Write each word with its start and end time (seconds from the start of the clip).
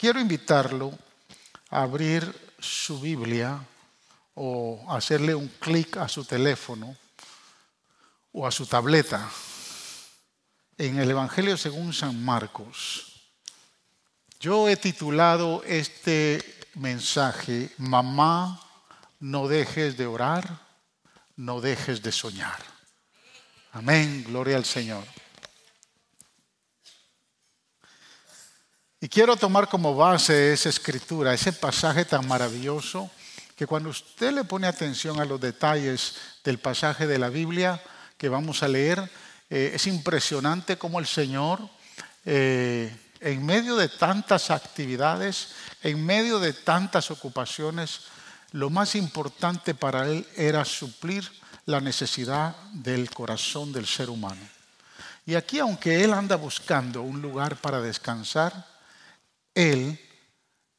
quiero 0.00 0.18
invitarlo 0.18 0.98
a 1.68 1.82
abrir 1.82 2.24
su 2.58 2.98
Biblia 2.98 3.62
o 4.34 4.82
hacerle 4.88 5.34
un 5.34 5.48
clic 5.60 5.98
a 5.98 6.08
su 6.08 6.24
teléfono 6.24 6.96
o 8.32 8.46
a 8.46 8.50
su 8.50 8.64
tableta 8.64 9.28
en 10.78 10.98
el 10.98 11.10
Evangelio 11.10 11.58
según 11.58 11.92
San 11.92 12.24
Marcos. 12.24 13.20
Yo 14.40 14.70
he 14.70 14.76
titulado 14.76 15.62
este 15.66 16.42
mensaje, 16.76 17.70
Mamá, 17.76 18.58
no 19.18 19.48
dejes 19.48 19.98
de 19.98 20.06
orar, 20.06 20.60
no 21.36 21.60
dejes 21.60 22.00
de 22.00 22.10
soñar. 22.10 22.58
Amén, 23.72 24.24
gloria 24.26 24.56
al 24.56 24.64
Señor. 24.64 25.04
Y 29.02 29.08
quiero 29.08 29.34
tomar 29.34 29.66
como 29.66 29.96
base 29.96 30.52
esa 30.52 30.68
escritura, 30.68 31.32
ese 31.32 31.54
pasaje 31.54 32.04
tan 32.04 32.28
maravilloso, 32.28 33.10
que 33.56 33.66
cuando 33.66 33.88
usted 33.88 34.30
le 34.30 34.44
pone 34.44 34.66
atención 34.66 35.18
a 35.20 35.24
los 35.24 35.40
detalles 35.40 36.16
del 36.44 36.58
pasaje 36.58 37.06
de 37.06 37.18
la 37.18 37.30
Biblia 37.30 37.82
que 38.18 38.28
vamos 38.28 38.62
a 38.62 38.68
leer, 38.68 39.10
eh, 39.48 39.72
es 39.74 39.86
impresionante 39.86 40.76
cómo 40.76 41.00
el 41.00 41.06
Señor, 41.06 41.66
eh, 42.26 42.94
en 43.20 43.46
medio 43.46 43.76
de 43.76 43.88
tantas 43.88 44.50
actividades, 44.50 45.48
en 45.82 46.04
medio 46.04 46.38
de 46.38 46.52
tantas 46.52 47.10
ocupaciones, 47.10 48.00
lo 48.52 48.68
más 48.68 48.94
importante 48.96 49.74
para 49.74 50.08
Él 50.08 50.26
era 50.36 50.66
suplir 50.66 51.26
la 51.64 51.80
necesidad 51.80 52.54
del 52.74 53.10
corazón 53.10 53.72
del 53.72 53.86
ser 53.86 54.10
humano. 54.10 54.42
Y 55.24 55.36
aquí, 55.36 55.58
aunque 55.58 56.04
Él 56.04 56.12
anda 56.12 56.36
buscando 56.36 57.00
un 57.00 57.22
lugar 57.22 57.56
para 57.56 57.80
descansar, 57.80 58.68
Él 59.60 59.98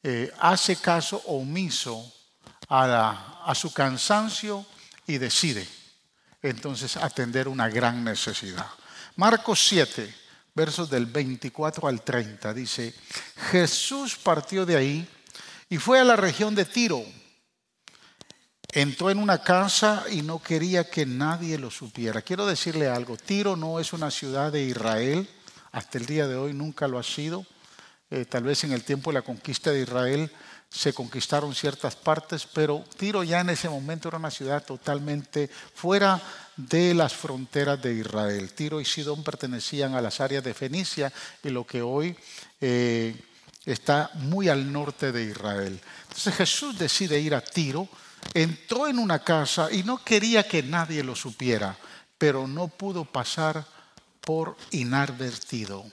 eh, 0.02 0.32
hace 0.40 0.76
caso 0.76 1.22
omiso 1.26 2.12
a, 2.68 3.44
a 3.44 3.54
su 3.54 3.72
cansancio 3.72 4.66
y 5.06 5.18
decide 5.18 5.66
entonces 6.42 6.96
atender 6.96 7.48
una 7.48 7.68
gran 7.68 8.02
necesidad. 8.02 8.66
Marcos 9.16 9.66
7, 9.68 10.12
versos 10.54 10.90
del 10.90 11.06
24 11.06 11.86
al 11.86 12.02
30, 12.02 12.52
dice, 12.54 12.94
Jesús 13.50 14.16
partió 14.16 14.66
de 14.66 14.76
ahí 14.76 15.08
y 15.68 15.78
fue 15.78 16.00
a 16.00 16.04
la 16.04 16.16
región 16.16 16.54
de 16.54 16.64
Tiro 16.64 17.04
entró 18.72 19.10
en 19.10 19.18
una 19.18 19.42
casa 19.42 20.04
y 20.10 20.22
no 20.22 20.42
quería 20.42 20.88
que 20.88 21.06
nadie 21.06 21.58
lo 21.58 21.70
supiera. 21.70 22.22
Quiero 22.22 22.46
decirle 22.46 22.88
algo, 22.88 23.16
Tiro 23.16 23.54
no 23.54 23.78
es 23.78 23.92
una 23.92 24.10
ciudad 24.10 24.50
de 24.50 24.64
Israel, 24.64 25.28
hasta 25.70 25.98
el 25.98 26.06
día 26.06 26.26
de 26.26 26.36
hoy 26.36 26.54
nunca 26.54 26.88
lo 26.88 26.98
ha 26.98 27.02
sido. 27.02 27.46
Eh, 28.14 28.26
tal 28.26 28.42
vez 28.42 28.62
en 28.64 28.72
el 28.72 28.84
tiempo 28.84 29.08
de 29.08 29.14
la 29.14 29.22
conquista 29.22 29.70
de 29.70 29.80
Israel 29.80 30.30
se 30.68 30.92
conquistaron 30.92 31.54
ciertas 31.54 31.96
partes, 31.96 32.46
pero 32.46 32.84
Tiro 32.98 33.22
ya 33.22 33.40
en 33.40 33.48
ese 33.48 33.70
momento 33.70 34.08
era 34.08 34.18
una 34.18 34.30
ciudad 34.30 34.62
totalmente 34.62 35.48
fuera 35.48 36.20
de 36.54 36.92
las 36.92 37.14
fronteras 37.14 37.80
de 37.80 37.94
Israel. 37.94 38.52
Tiro 38.52 38.82
y 38.82 38.84
Sidón 38.84 39.24
pertenecían 39.24 39.94
a 39.94 40.02
las 40.02 40.20
áreas 40.20 40.44
de 40.44 40.52
Fenicia 40.52 41.10
y 41.42 41.48
lo 41.48 41.66
que 41.66 41.80
hoy 41.80 42.14
eh, 42.60 43.16
está 43.64 44.10
muy 44.16 44.50
al 44.50 44.70
norte 44.70 45.10
de 45.10 45.24
Israel. 45.24 45.80
Entonces 46.02 46.34
Jesús 46.34 46.78
decide 46.78 47.18
ir 47.18 47.34
a 47.34 47.40
Tiro 47.40 47.88
entró 48.34 48.88
en 48.88 48.98
una 48.98 49.20
casa 49.20 49.72
y 49.72 49.84
no 49.84 50.04
quería 50.04 50.46
que 50.46 50.62
nadie 50.62 51.02
lo 51.02 51.16
supiera, 51.16 51.78
pero 52.18 52.46
no 52.46 52.68
pudo 52.68 53.06
pasar 53.06 53.66
por 54.20 54.54
inadvertido. 54.70 55.86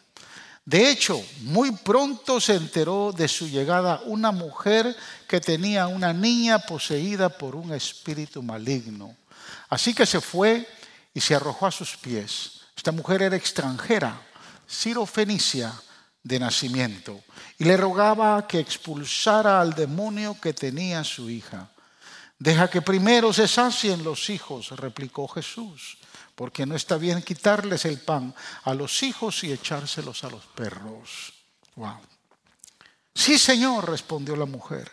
De 0.65 0.89
hecho, 0.89 1.23
muy 1.41 1.71
pronto 1.71 2.39
se 2.39 2.55
enteró 2.55 3.11
de 3.11 3.27
su 3.27 3.47
llegada 3.47 4.01
una 4.05 4.31
mujer 4.31 4.95
que 5.27 5.39
tenía 5.39 5.87
una 5.87 6.13
niña 6.13 6.59
poseída 6.59 7.29
por 7.29 7.55
un 7.55 7.73
espíritu 7.73 8.43
maligno. 8.43 9.15
Así 9.69 9.93
que 9.93 10.05
se 10.05 10.21
fue 10.21 10.67
y 11.13 11.21
se 11.21 11.35
arrojó 11.35 11.65
a 11.67 11.71
sus 11.71 11.97
pies. 11.97 12.61
Esta 12.75 12.91
mujer 12.91 13.21
era 13.21 13.35
extranjera, 13.35 14.21
Fenicia 15.07 15.73
de 16.23 16.39
nacimiento, 16.39 17.23
y 17.57 17.63
le 17.63 17.75
rogaba 17.75 18.45
que 18.47 18.59
expulsara 18.59 19.59
al 19.59 19.73
demonio 19.73 20.37
que 20.39 20.53
tenía 20.53 21.03
su 21.03 21.29
hija. 21.29 21.69
Deja 22.37 22.69
que 22.69 22.81
primero 22.81 23.33
se 23.33 23.47
sacien 23.47 24.03
los 24.03 24.29
hijos, 24.29 24.69
replicó 24.71 25.27
Jesús, 25.27 25.97
porque 26.39 26.65
no 26.65 26.73
está 26.73 26.95
bien 26.95 27.21
quitarles 27.21 27.83
el 27.83 27.99
pan 27.99 28.33
a 28.63 28.73
los 28.73 29.03
hijos 29.03 29.43
y 29.43 29.51
echárselos 29.51 30.23
a 30.23 30.29
los 30.29 30.45
perros. 30.45 31.33
Wow. 31.75 31.97
Sí, 33.13 33.37
Señor, 33.37 33.89
respondió 33.89 34.37
la 34.37 34.45
mujer, 34.45 34.89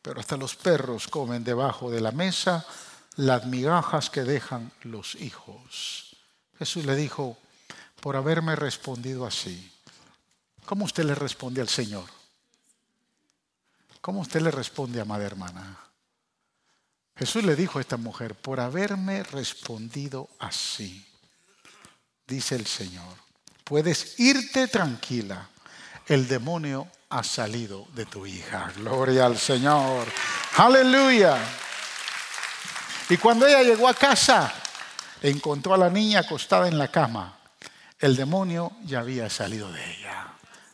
pero 0.00 0.20
hasta 0.20 0.36
los 0.36 0.54
perros 0.54 1.08
comen 1.08 1.42
debajo 1.42 1.90
de 1.90 2.00
la 2.00 2.12
mesa 2.12 2.64
las 3.16 3.46
migajas 3.46 4.10
que 4.10 4.22
dejan 4.22 4.70
los 4.82 5.16
hijos. 5.16 6.14
Jesús 6.56 6.84
le 6.84 6.94
dijo, 6.94 7.36
por 8.00 8.14
haberme 8.14 8.54
respondido 8.54 9.26
así, 9.26 9.72
¿cómo 10.66 10.84
usted 10.84 11.02
le 11.02 11.16
responde 11.16 11.60
al 11.60 11.68
Señor? 11.68 12.08
¿Cómo 14.00 14.20
usted 14.20 14.40
le 14.40 14.52
responde, 14.52 15.00
amada 15.00 15.24
hermana? 15.24 15.85
Jesús 17.16 17.44
le 17.44 17.56
dijo 17.56 17.78
a 17.78 17.80
esta 17.80 17.96
mujer, 17.96 18.34
por 18.34 18.60
haberme 18.60 19.22
respondido 19.22 20.28
así, 20.38 21.06
dice 22.26 22.56
el 22.56 22.66
Señor, 22.66 23.14
puedes 23.64 24.20
irte 24.20 24.68
tranquila, 24.68 25.48
el 26.06 26.28
demonio 26.28 26.88
ha 27.08 27.22
salido 27.22 27.86
de 27.94 28.04
tu 28.06 28.26
hija. 28.26 28.72
Gloria 28.76 29.26
al 29.26 29.38
Señor. 29.38 30.06
Aleluya. 30.56 31.38
Y 33.08 33.16
cuando 33.16 33.46
ella 33.46 33.62
llegó 33.62 33.88
a 33.88 33.94
casa, 33.94 34.52
encontró 35.22 35.74
a 35.74 35.78
la 35.78 35.90
niña 35.90 36.20
acostada 36.20 36.68
en 36.68 36.78
la 36.78 36.88
cama. 36.88 37.38
El 37.98 38.16
demonio 38.16 38.72
ya 38.84 39.00
había 39.00 39.30
salido 39.30 39.70
de 39.72 39.82
ella. 39.94 40.26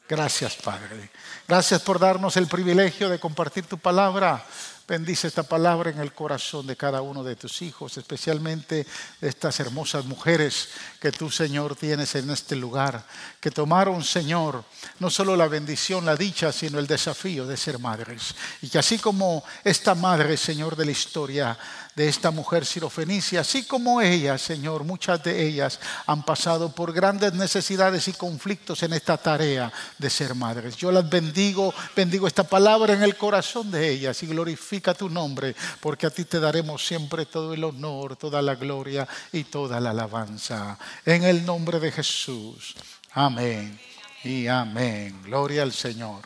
Gracias, 0.08 0.56
Padre. 0.56 1.10
Gracias 1.46 1.82
por 1.82 1.98
darnos 1.98 2.36
el 2.36 2.46
privilegio 2.46 3.08
de 3.08 3.20
compartir 3.20 3.64
tu 3.66 3.78
palabra. 3.78 4.44
Bendice 4.92 5.28
esta 5.28 5.42
palabra 5.42 5.88
en 5.88 6.00
el 6.00 6.12
corazón 6.12 6.66
de 6.66 6.76
cada 6.76 7.00
uno 7.00 7.24
de 7.24 7.34
tus 7.34 7.62
hijos, 7.62 7.96
especialmente 7.96 8.86
de 9.22 9.28
estas 9.30 9.58
hermosas 9.58 10.04
mujeres 10.04 10.68
que 11.00 11.10
tú, 11.10 11.30
Señor, 11.30 11.76
tienes 11.76 12.14
en 12.14 12.28
este 12.28 12.56
lugar, 12.56 13.02
que 13.40 13.50
tomaron, 13.50 14.04
Señor, 14.04 14.62
no 14.98 15.08
solo 15.08 15.34
la 15.34 15.48
bendición, 15.48 16.04
la 16.04 16.14
dicha, 16.14 16.52
sino 16.52 16.78
el 16.78 16.86
desafío 16.86 17.46
de 17.46 17.56
ser 17.56 17.78
madres. 17.78 18.34
Y 18.60 18.68
que 18.68 18.80
así 18.80 18.98
como 18.98 19.42
esta 19.64 19.94
madre, 19.94 20.36
Señor, 20.36 20.76
de 20.76 20.84
la 20.84 20.90
historia, 20.90 21.58
de 21.94 22.08
esta 22.08 22.30
mujer 22.30 22.64
sirofenicia, 22.64 23.40
así 23.40 23.64
como 23.64 24.00
ella, 24.00 24.38
Señor, 24.38 24.84
muchas 24.84 25.22
de 25.22 25.46
ellas 25.46 25.78
han 26.06 26.24
pasado 26.24 26.74
por 26.74 26.92
grandes 26.92 27.34
necesidades 27.34 28.08
y 28.08 28.12
conflictos 28.12 28.82
en 28.82 28.94
esta 28.94 29.18
tarea 29.18 29.70
de 29.98 30.08
ser 30.08 30.34
madres. 30.34 30.76
Yo 30.76 30.90
las 30.90 31.08
bendigo, 31.08 31.74
bendigo 31.94 32.26
esta 32.26 32.44
palabra 32.44 32.94
en 32.94 33.02
el 33.02 33.16
corazón 33.16 33.70
de 33.70 33.90
ellas 33.90 34.22
y 34.22 34.26
glorifica 34.26 34.94
tu 34.94 35.10
nombre, 35.10 35.54
porque 35.80 36.06
a 36.06 36.10
ti 36.10 36.24
te 36.24 36.40
daremos 36.40 36.86
siempre 36.86 37.26
todo 37.26 37.52
el 37.52 37.62
honor, 37.64 38.16
toda 38.16 38.40
la 38.40 38.54
gloria 38.54 39.06
y 39.32 39.44
toda 39.44 39.78
la 39.80 39.90
alabanza. 39.90 40.78
En 41.04 41.24
el 41.24 41.44
nombre 41.44 41.78
de 41.78 41.92
Jesús. 41.92 42.74
Amén 43.12 43.78
y 44.24 44.46
amén. 44.46 45.22
Gloria 45.24 45.62
al 45.62 45.72
Señor. 45.72 46.22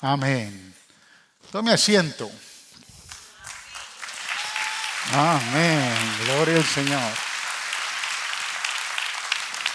Amén. 0.00 0.74
Tome 1.50 1.72
asiento. 1.72 2.30
Amén. 5.12 5.92
Gloria 6.24 6.56
al 6.56 6.64
Señor. 6.64 7.12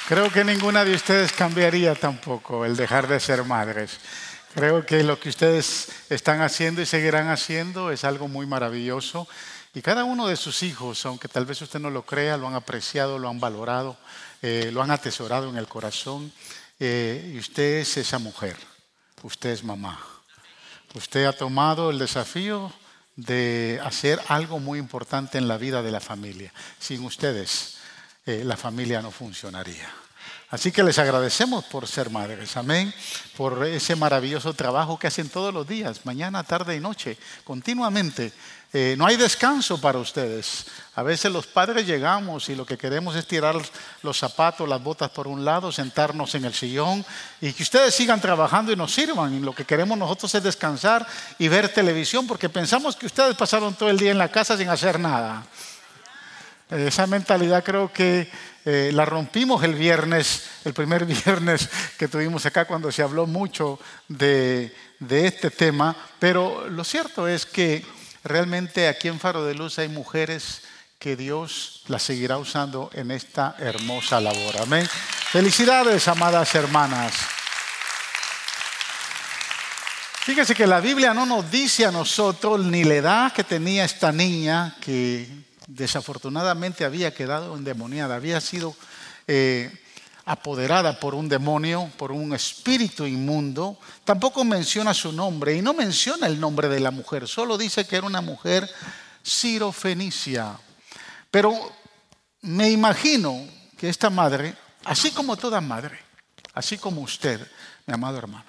Creo 0.08 0.32
que 0.32 0.44
ninguna 0.44 0.84
de 0.84 0.96
ustedes 0.96 1.32
cambiaría 1.32 1.94
tampoco 1.94 2.66
el 2.66 2.76
dejar 2.76 3.08
de 3.08 3.20
ser 3.20 3.44
madres. 3.44 4.00
Creo 4.56 4.84
que 4.84 5.04
lo 5.04 5.20
que 5.20 5.30
ustedes 5.30 5.90
están 6.10 6.42
haciendo 6.42 6.82
y 6.82 6.88
seguirán 6.88 7.30
haciendo 7.30 7.92
es 7.92 8.04
algo 8.04 8.28
muy 8.28 8.48
maravilloso. 8.48 9.28
Y 9.76 9.84
cada 9.84 10.04
uno 10.04 10.28
de 10.28 10.36
sus 10.36 10.64
hijos, 10.64 11.06
aunque 11.06 11.28
tal 11.28 11.46
vez 11.46 11.62
usted 11.62 11.80
no 11.80 11.92
lo 11.92 12.04
crea, 12.04 12.38
lo 12.38 12.48
han 12.48 12.56
apreciado, 12.56 13.20
lo 13.20 13.30
han 13.30 13.40
valorado, 13.40 13.98
eh, 14.42 14.72
lo 14.74 14.82
han 14.82 14.90
atesorado 14.90 15.48
en 15.48 15.58
el 15.58 15.68
corazón. 15.68 16.34
Eh, 16.80 17.34
y 17.36 17.38
usted 17.38 17.82
es 17.82 17.98
esa 17.98 18.18
mujer, 18.18 18.58
usted 19.22 19.52
es 19.52 19.64
mamá. 19.64 20.00
Usted 20.96 21.26
ha 21.26 21.34
tomado 21.34 21.92
el 21.92 22.00
desafío 22.00 22.74
de 23.20 23.80
hacer 23.84 24.20
algo 24.28 24.60
muy 24.60 24.80
importante 24.80 25.38
en 25.38 25.48
la 25.48 25.58
vida 25.58 25.82
de 25.82 25.92
la 25.92 26.00
familia. 26.00 26.54
Sin 26.80 27.04
ustedes, 27.04 27.78
eh, 28.26 28.44
la 28.46 28.58
familia 28.58 29.02
no 29.02 29.12
funcionaría. 29.12 29.90
Así 30.50 30.72
que 30.72 30.84
les 30.84 30.98
agradecemos 30.98 31.66
por 31.66 31.88
ser 31.88 32.10
madres, 32.10 32.58
amén, 32.58 32.92
por 33.38 33.64
ese 33.68 33.96
maravilloso 33.96 34.54
trabajo 34.54 34.98
que 34.98 35.06
hacen 35.06 35.30
todos 35.30 35.54
los 35.54 35.68
días, 35.68 36.06
mañana, 36.06 36.44
tarde 36.44 36.76
y 36.76 36.80
noche, 36.80 37.18
continuamente. 37.44 38.34
Eh, 38.72 38.94
no 39.00 39.08
hay 39.08 39.18
descanso 39.18 39.82
para 39.82 39.98
ustedes. 39.98 40.66
A 40.94 41.02
veces 41.02 41.32
los 41.32 41.48
padres 41.48 41.88
llegamos 41.88 42.50
y 42.50 42.56
lo 42.56 42.68
que 42.68 42.78
queremos 42.78 43.16
es 43.16 43.26
tirar 43.26 43.56
los 44.04 44.18
zapatos, 44.20 44.70
las 44.70 44.84
botas 44.84 45.10
por 45.10 45.28
un 45.28 45.44
lado, 45.44 45.72
sentarnos 45.72 46.36
en 46.36 46.46
el 46.46 46.54
sillón 46.54 47.04
y 47.42 47.52
que 47.52 47.64
ustedes 47.64 47.96
sigan 47.96 48.22
trabajando 48.22 48.72
y 48.72 48.76
nos 48.76 48.94
sirvan. 48.94 49.34
Y 49.34 49.40
lo 49.40 49.56
que 49.56 49.66
queremos 49.66 49.98
nosotros 49.98 50.36
es 50.36 50.44
descansar 50.44 51.08
y 51.40 51.48
ver 51.48 51.74
televisión 51.74 52.28
porque 52.28 52.48
pensamos 52.48 52.96
que 52.96 53.08
ustedes 53.08 53.36
pasaron 53.36 53.74
todo 53.74 53.90
el 53.90 53.98
día 53.98 54.12
en 54.12 54.20
la 54.20 54.30
casa 54.30 54.56
sin 54.56 54.70
hacer 54.70 55.00
nada. 55.00 55.44
Esa 56.70 57.08
mentalidad 57.08 57.64
creo 57.64 57.92
que 57.92 58.30
eh, 58.66 58.92
la 58.94 59.04
rompimos 59.04 59.64
el 59.64 59.74
viernes, 59.74 60.44
el 60.64 60.76
primer 60.76 61.06
viernes 61.26 61.68
que 61.98 62.08
tuvimos 62.08 62.46
acá 62.46 62.66
cuando 62.66 62.92
se 62.92 63.02
habló 63.02 63.26
mucho 63.26 63.80
de, 64.08 64.76
de 65.00 65.26
este 65.26 65.50
tema, 65.50 65.96
pero 66.20 66.70
lo 66.70 66.84
cierto 66.84 67.28
es 67.28 67.48
que 67.48 67.84
realmente 68.24 68.88
aquí 68.88 69.08
en 69.08 69.20
Faro 69.20 69.46
de 69.46 69.56
Luz 69.56 69.80
hay 69.80 69.90
mujeres 69.90 70.62
que 71.00 71.16
Dios 71.16 71.84
las 71.88 72.04
seguirá 72.04 72.38
usando 72.38 72.90
en 72.94 73.12
esta 73.12 73.56
hermosa 73.60 74.20
labor. 74.20 74.58
Amén. 74.62 74.88
Felicidades, 75.32 76.08
amadas 76.08 76.54
hermanas. 76.56 77.14
Fíjese 80.22 80.54
que 80.54 80.68
la 80.68 80.80
Biblia 80.80 81.14
no 81.14 81.26
nos 81.26 81.50
dice 81.50 81.86
a 81.86 81.92
nosotros 81.92 82.60
ni 82.66 82.84
la 82.84 82.96
edad 82.96 83.34
que 83.34 83.44
tenía 83.44 83.86
esta 83.86 84.12
niña 84.12 84.76
que 84.82 85.28
desafortunadamente 85.66 86.84
había 86.84 87.14
quedado 87.14 87.56
endemoniada, 87.56 88.16
había 88.16 88.42
sido 88.42 88.76
eh, 89.28 89.72
apoderada 90.30 91.00
por 91.00 91.16
un 91.16 91.28
demonio, 91.28 91.92
por 91.98 92.12
un 92.12 92.36
espíritu 92.36 93.08
inmundo. 93.08 93.80
Tampoco 94.06 94.44
menciona 94.44 94.94
su 94.94 95.12
nombre 95.12 95.56
y 95.56 95.62
no 95.64 95.74
menciona 95.74 96.28
el 96.28 96.40
nombre 96.40 96.70
de 96.70 96.80
la 96.80 96.92
mujer, 96.92 97.28
solo 97.28 97.58
dice 97.58 97.88
que 97.88 97.96
era 97.96 98.06
una 98.06 98.22
mujer 98.22 98.70
sirofenicia. 99.24 100.56
Pero 101.32 101.58
me 102.42 102.70
imagino 102.70 103.44
que 103.76 103.90
esta 103.90 104.12
madre, 104.12 104.56
así 104.86 105.10
como 105.10 105.36
toda 105.36 105.62
madre, 105.62 106.00
así 106.54 106.78
como 106.78 107.02
usted, 107.02 107.40
mi 107.88 107.96
amado 107.96 108.20
hermano, 108.20 108.46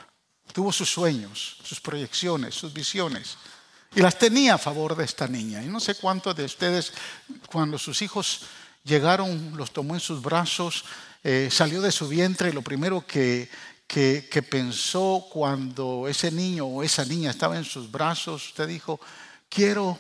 tuvo 0.53 0.73
sus 0.73 0.91
sueños, 0.91 1.57
sus 1.65 1.81
proyecciones, 1.81 2.55
sus 2.55 2.75
visiones 2.75 3.39
y 3.95 4.03
las 4.03 4.19
tenía 4.19 4.55
a 4.55 4.59
favor 4.59 4.95
de 4.95 5.05
esta 5.05 5.27
niña. 5.27 5.63
Y 5.63 5.69
no 5.69 5.81
sé 5.81 5.95
cuántos 5.95 6.37
de 6.37 6.45
ustedes, 6.45 6.93
cuando 7.51 7.79
sus 7.79 8.03
hijos 8.03 8.43
llegaron, 8.85 9.57
los 9.57 9.73
tomó 9.73 9.95
en 9.95 10.01
sus 10.01 10.21
brazos, 10.21 10.85
eh, 11.23 11.49
salió 11.51 11.81
de 11.83 11.93
su 11.93 12.09
vientre 12.09 12.49
y 12.49 12.53
lo 12.53 12.63
primero 12.63 13.07
que, 13.07 13.49
que, 13.87 14.43
pensó 14.49 15.27
cuando 15.31 16.07
ese 16.09 16.31
niño 16.31 16.65
o 16.67 16.83
esa 16.83 17.05
niña 17.05 17.31
estaba 17.31 17.57
en 17.57 17.65
sus 17.65 17.91
brazos, 17.91 18.47
usted 18.47 18.69
dijo, 18.69 19.01
quiero 19.49 19.99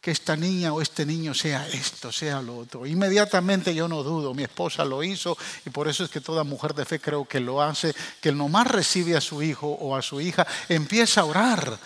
que 0.00 0.10
esta 0.10 0.36
niña 0.36 0.72
o 0.72 0.80
este 0.80 1.04
niño 1.04 1.34
sea 1.34 1.68
esto, 1.68 2.10
sea 2.10 2.40
lo 2.40 2.58
otro. 2.58 2.86
Inmediatamente 2.86 3.74
yo 3.74 3.86
no 3.86 4.02
dudo, 4.02 4.34
mi 4.34 4.44
esposa 4.44 4.84
lo 4.84 5.02
hizo 5.02 5.36
y 5.66 5.70
por 5.70 5.88
eso 5.88 6.04
es 6.04 6.10
que 6.10 6.20
toda 6.20 6.42
mujer 6.42 6.74
de 6.74 6.84
fe 6.84 7.00
creo 7.00 7.24
que 7.24 7.38
lo 7.38 7.60
hace, 7.62 7.94
que 8.20 8.32
nomás 8.32 8.66
recibe 8.66 9.16
a 9.16 9.20
su 9.20 9.42
hijo 9.42 9.68
o 9.68 9.94
a 9.94 10.02
su 10.02 10.20
hija, 10.20 10.46
empieza 10.68 11.20
a 11.20 11.24
orar 11.24 11.78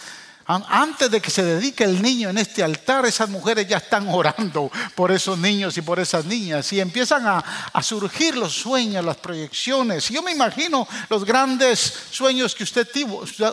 antes 0.46 1.10
de 1.10 1.20
que 1.20 1.30
se 1.30 1.42
dedique 1.42 1.84
el 1.84 2.00
niño 2.00 2.30
en 2.30 2.38
este 2.38 2.62
altar, 2.62 3.04
esas 3.04 3.28
mujeres 3.28 3.66
ya 3.66 3.78
están 3.78 4.08
orando 4.08 4.70
por 4.94 5.10
esos 5.10 5.36
niños 5.38 5.76
y 5.76 5.82
por 5.82 5.98
esas 5.98 6.24
niñas. 6.24 6.72
Y 6.72 6.80
empiezan 6.80 7.26
a, 7.26 7.82
surgir 7.82 8.36
los 8.36 8.54
sueños, 8.54 9.04
las 9.04 9.16
proyecciones. 9.16 10.08
Yo 10.08 10.22
me 10.22 10.32
imagino 10.32 10.86
los 11.08 11.24
grandes 11.24 11.78
sueños 12.10 12.54
que 12.54 12.64
usted, 12.64 12.88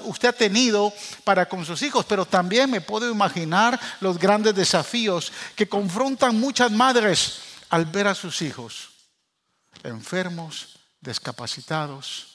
usted 0.03 0.29
ha 0.29 0.33
tenido 0.33 0.93
para 1.23 1.47
con 1.47 1.65
sus 1.65 1.81
hijos, 1.81 2.05
pero 2.05 2.25
también 2.25 2.69
me 2.69 2.81
puedo 2.81 3.09
imaginar 3.09 3.79
los 3.99 4.17
grandes 4.17 4.55
desafíos 4.55 5.31
que 5.55 5.69
confrontan 5.69 6.39
muchas 6.39 6.71
madres 6.71 7.39
al 7.69 7.85
ver 7.85 8.07
a 8.07 8.15
sus 8.15 8.41
hijos 8.41 8.89
enfermos, 9.83 10.79
discapacitados 11.01 12.32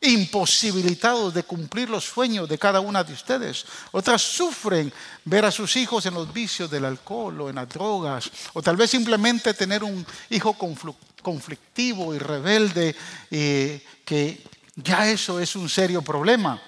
imposibilitados 0.00 1.34
de 1.34 1.42
cumplir 1.42 1.90
los 1.90 2.04
sueños 2.04 2.48
de 2.48 2.58
cada 2.58 2.80
una 2.80 3.02
de 3.02 3.12
ustedes. 3.12 3.64
Otras 3.90 4.22
sufren 4.22 4.92
ver 5.24 5.44
a 5.44 5.50
sus 5.50 5.76
hijos 5.76 6.06
en 6.06 6.14
los 6.14 6.32
vicios 6.32 6.70
del 6.70 6.84
alcohol 6.84 7.40
o 7.40 7.48
en 7.48 7.56
las 7.56 7.68
drogas, 7.68 8.30
o 8.52 8.62
tal 8.62 8.76
vez 8.76 8.90
simplemente 8.90 9.54
tener 9.54 9.82
un 9.82 10.06
hijo 10.30 10.56
conflictivo 11.22 12.14
y 12.14 12.18
rebelde, 12.18 12.94
eh, 13.30 13.84
que 14.04 14.42
ya 14.76 15.10
eso 15.10 15.40
es 15.40 15.56
un 15.56 15.68
serio 15.68 16.02
problema. 16.02 16.60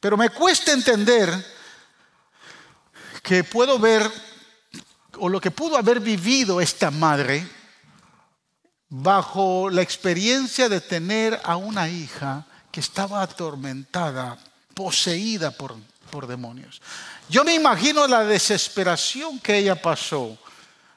Pero 0.00 0.16
me 0.16 0.30
cuesta 0.30 0.72
entender 0.72 1.30
que 3.22 3.44
puedo 3.44 3.78
ver, 3.78 4.10
o 5.18 5.28
lo 5.28 5.40
que 5.40 5.50
pudo 5.50 5.76
haber 5.76 6.00
vivido 6.00 6.60
esta 6.60 6.90
madre, 6.90 7.46
bajo 8.88 9.70
la 9.70 9.80
experiencia 9.80 10.68
de 10.68 10.80
tener 10.80 11.40
a 11.44 11.56
una 11.56 11.88
hija 11.88 12.46
que 12.72 12.80
estaba 12.80 13.22
atormentada, 13.22 14.38
poseída 14.74 15.50
por, 15.50 15.76
por 16.10 16.26
demonios. 16.26 16.80
Yo 17.28 17.44
me 17.44 17.54
imagino 17.54 18.08
la 18.08 18.24
desesperación 18.24 19.38
que 19.38 19.58
ella 19.58 19.80
pasó, 19.80 20.36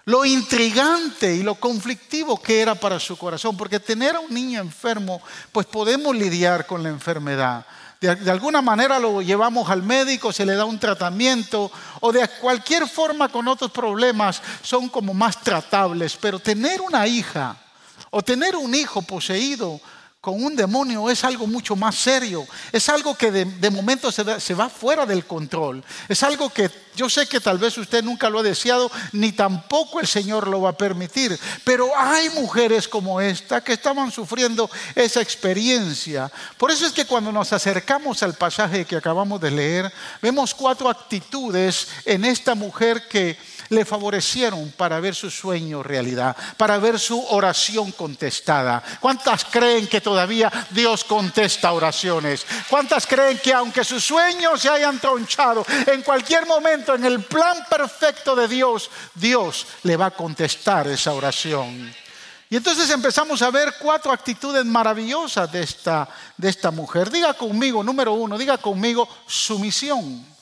lo 0.06 0.24
intrigante 0.24 1.36
y 1.36 1.44
lo 1.44 1.56
conflictivo 1.56 2.42
que 2.42 2.62
era 2.62 2.76
para 2.76 3.00
su 3.00 3.18
corazón, 3.18 3.58
porque 3.58 3.80
tener 3.80 4.16
a 4.16 4.22
un 4.22 4.34
niño 4.34 4.62
enfermo, 4.62 5.22
pues 5.52 5.66
podemos 5.68 6.16
lidiar 6.16 6.66
con 6.66 6.82
la 6.82 6.90
enfermedad. 6.90 7.66
De, 8.00 8.16
de, 8.16 8.32
alguna 8.32 8.62
manera 8.62 8.98
lo 9.00 9.22
llevamos 9.22 9.70
al 9.70 9.84
médico, 9.84 10.32
se 10.32 10.46
le 10.46 10.56
da 10.56 10.64
un 10.64 10.80
tratamiento, 10.80 11.72
o 12.00 12.12
de 12.12 12.28
cualquier 12.40 12.88
forma 12.88 13.30
con 13.30 13.48
otros 13.48 13.72
problemas 13.72 14.42
son 14.62 14.88
como 14.88 15.14
más 15.14 15.42
tratables, 15.42 16.16
pero 16.16 16.40
tener 16.40 16.82
una 16.82 17.06
hija 17.06 17.58
o 18.12 18.22
tener 18.22 18.56
un 18.56 18.74
hijo 18.74 19.02
poseído 19.02 19.82
con 20.26 20.44
un 20.44 20.56
demonio 20.56 21.08
es 21.08 21.24
algo 21.24 21.46
mucho 21.46 21.76
más 21.76 21.94
serio. 21.94 22.48
Es 22.72 22.90
algo 22.90 23.14
que 23.14 23.30
de, 23.30 23.70
momento 23.70 24.12
se, 24.12 24.40
se, 24.40 24.56
va 24.56 24.70
fuera 24.70 25.06
del 25.06 25.28
control. 25.28 25.84
Es 26.10 26.24
algo 26.24 26.50
que 26.50 26.72
yo 26.96 27.08
sé 27.12 27.28
que 27.28 27.40
tal 27.40 27.60
vez 27.60 27.78
usted 27.78 28.04
nunca 28.04 28.28
lo 28.28 28.40
ha 28.40 28.44
deseado, 28.44 28.92
ni 29.12 29.34
tampoco 29.34 30.00
el 30.00 30.08
Señor 30.08 30.48
lo 30.48 30.62
va 30.62 30.72
a 30.72 30.78
permitir. 30.78 31.40
Pero 31.64 31.92
hay 31.96 32.32
mujeres 32.32 32.88
como 32.88 33.22
esta 33.22 33.62
que 33.62 33.74
estaban 33.74 34.12
sufriendo 34.12 34.68
esa 34.96 35.22
experiencia. 35.22 36.32
Por 36.58 36.72
eso 36.72 36.88
es 36.88 36.92
que 36.92 37.06
cuando 37.06 37.32
nos 37.32 37.54
acercamos 37.54 38.24
al 38.24 38.34
pasaje 38.34 38.86
que 38.86 38.96
acabamos 38.96 39.40
de 39.40 39.52
leer, 39.52 39.94
vemos 40.24 40.56
cuatro 40.56 40.90
actitudes 40.90 41.88
en 42.04 42.26
esta 42.26 42.56
mujer 42.56 43.08
que 43.08 43.38
le 43.70 43.86
favorecieron 43.86 44.72
para 44.78 45.00
ver 45.00 45.16
su 45.16 45.30
sueño 45.30 45.84
realidad, 45.84 46.36
para 46.58 46.78
ver 46.78 47.00
su 47.00 47.24
oración 47.30 47.92
contestada. 47.92 48.84
¿Cuántas 49.00 49.46
creen 49.46 49.88
que 49.88 50.02
todavía 50.02 50.52
Dios 50.72 51.04
contesta 51.04 51.72
oraciones? 51.72 52.46
¿Cuántas 52.70 53.08
creen 53.08 53.40
que 53.40 53.54
aunque 53.54 53.84
sus 53.84 54.04
sueños 54.04 54.62
se 54.62 54.70
hayan 54.70 55.00
tronchado, 55.00 55.66
en 55.88 56.02
cualquier 56.02 56.46
momento, 56.46 56.96
en 56.96 57.06
el 57.06 57.24
plan 57.24 57.66
perfecto 57.70 58.36
de 58.36 58.48
Dios, 58.48 58.90
Dios 59.14 59.66
le 59.84 59.98
va 59.98 60.08
a 60.08 60.12
contestar 60.12 60.88
esa 60.88 61.14
oración? 61.14 61.94
Y 62.48 62.58
entonces 62.58 62.90
empezamos 62.92 63.42
a 63.42 63.50
ver 63.50 63.74
cuatro 63.80 64.12
actitudes 64.12 64.64
maravillosas 64.66 65.52
de 65.52 65.64
esta, 65.64 66.08
de 66.38 66.50
esta 66.50 66.70
mujer. 66.70 67.10
Diga 67.10 67.34
conmigo, 67.34 67.84
número 67.84 68.14
uno, 68.14 68.38
diga 68.38 68.60
conmigo 68.60 69.10
sumisión 69.26 70.35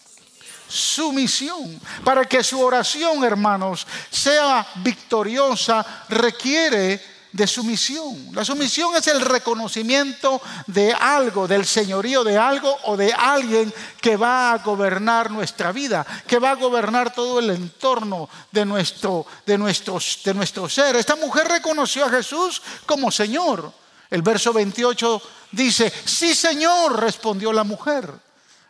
sumisión. 0.74 1.80
Para 2.04 2.26
que 2.26 2.44
su 2.44 2.60
oración, 2.60 3.24
hermanos, 3.24 3.86
sea 4.10 4.66
victoriosa, 4.76 5.86
requiere 6.10 7.14
de 7.34 7.48
sumisión. 7.48 8.30
La 8.32 8.46
sumisión 8.46 8.96
es 8.96 9.08
el 9.08 9.20
reconocimiento 9.20 10.40
de 10.68 10.94
algo, 10.94 11.48
del 11.48 11.66
señorío 11.66 12.24
de 12.24 12.38
algo 12.38 12.78
o 12.84 12.96
de 12.96 13.12
alguien 13.12 13.74
que 14.00 14.16
va 14.16 14.54
a 14.54 14.60
gobernar 14.60 15.32
nuestra 15.32 15.72
vida, 15.72 16.06
que 16.28 16.38
va 16.38 16.52
a 16.52 16.56
gobernar 16.56 17.12
todo 17.12 17.40
el 17.40 17.50
entorno 17.50 18.30
de 18.52 18.66
nuestro, 18.66 19.26
de 19.46 19.58
de 19.58 20.34
nuestro 20.34 20.70
ser. 20.70 20.96
Esta 20.96 21.16
mujer 21.16 21.48
reconoció 21.48 22.06
a 22.06 22.10
Jesús 22.10 22.62
como 22.86 23.12
Señor. 23.12 23.72
El 24.12 24.22
verso 24.22 24.54
28 24.54 25.22
dice, 25.52 25.92
sí 26.06 26.36
Señor, 26.36 27.02
respondió 27.02 27.52
la 27.52 27.64
mujer. 27.64 28.14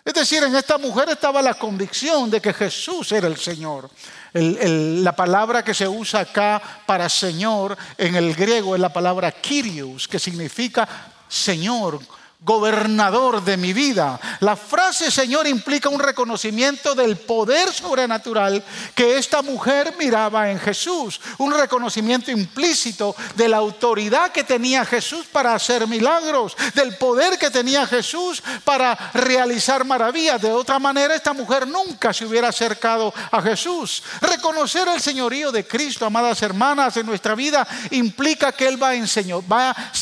Es 0.06 0.14
decir, 0.14 0.44
en 0.44 0.54
esta 0.56 0.78
mujer 0.78 1.10
estaba 1.10 1.42
la 1.42 1.54
convicción 1.54 2.30
de 2.30 2.42
que 2.42 2.54
Jesús 2.54 3.12
era 3.14 3.28
el 3.28 3.38
Señor. 3.38 3.90
la 4.34 5.16
palabra 5.16 5.64
que 5.64 5.74
se 5.74 5.88
usa 5.88 6.22
acá 6.22 6.62
para 6.86 7.08
Señor 7.08 7.78
en 7.98 8.16
el 8.16 8.36
griego 8.36 8.76
es 8.76 8.82
la 8.82 8.92
palabra 8.92 9.32
Kyrios, 9.32 10.08
que 10.08 10.20
significa 10.20 10.88
Señor, 11.30 12.00
gobernador 12.44 13.44
de 13.44 13.58
mi 13.58 13.74
vida. 13.74 14.20
La 14.42 14.56
frase 14.56 15.10
Señor 15.10 15.48
implica 15.48 15.90
un 15.90 16.00
reconocimiento 16.00 16.94
del 16.94 17.18
poder 17.18 17.72
sobrenatural 17.72 18.64
que 18.94 19.18
esta 19.18 19.42
mujer 19.42 19.96
miraba 19.98 20.52
en 20.52 20.60
Jesús, 20.60 21.22
un 21.38 21.54
reconocimiento 21.54 22.32
implícito 22.32 23.16
de 23.36 23.48
la 23.48 23.58
autoridad 23.58 24.32
que 24.32 24.44
tenía 24.44 24.84
Jesús 24.86 25.26
para 25.32 25.56
hacer 25.56 25.88
milagros, 25.88 26.56
del 26.76 26.98
poder 26.98 27.38
que 27.38 27.50
tenía 27.50 27.88
Jesús 27.88 28.44
para 28.64 28.96
realizar 29.14 29.86
maravillas. 29.86 30.42
De 30.42 30.52
otra 30.52 30.80
manera, 30.80 31.16
esta 31.16 31.34
mujer 31.34 31.68
nunca 31.68 32.14
se 32.14 32.26
hubiera 32.26 32.50
acercado 32.50 33.14
a 33.32 33.42
Jesús. 33.42 34.04
Reconocer 34.22 34.88
el 34.90 35.00
señorío 35.00 35.52
de 35.52 35.66
Cristo, 35.66 36.06
amadas 36.06 36.42
hermanas, 36.42 36.98
en 36.98 37.06
nuestra 37.06 37.36
vida 37.36 37.66
implica 37.92 38.52
que 38.52 38.68
Él 38.68 38.82
va 38.82 38.90
a, 38.90 38.96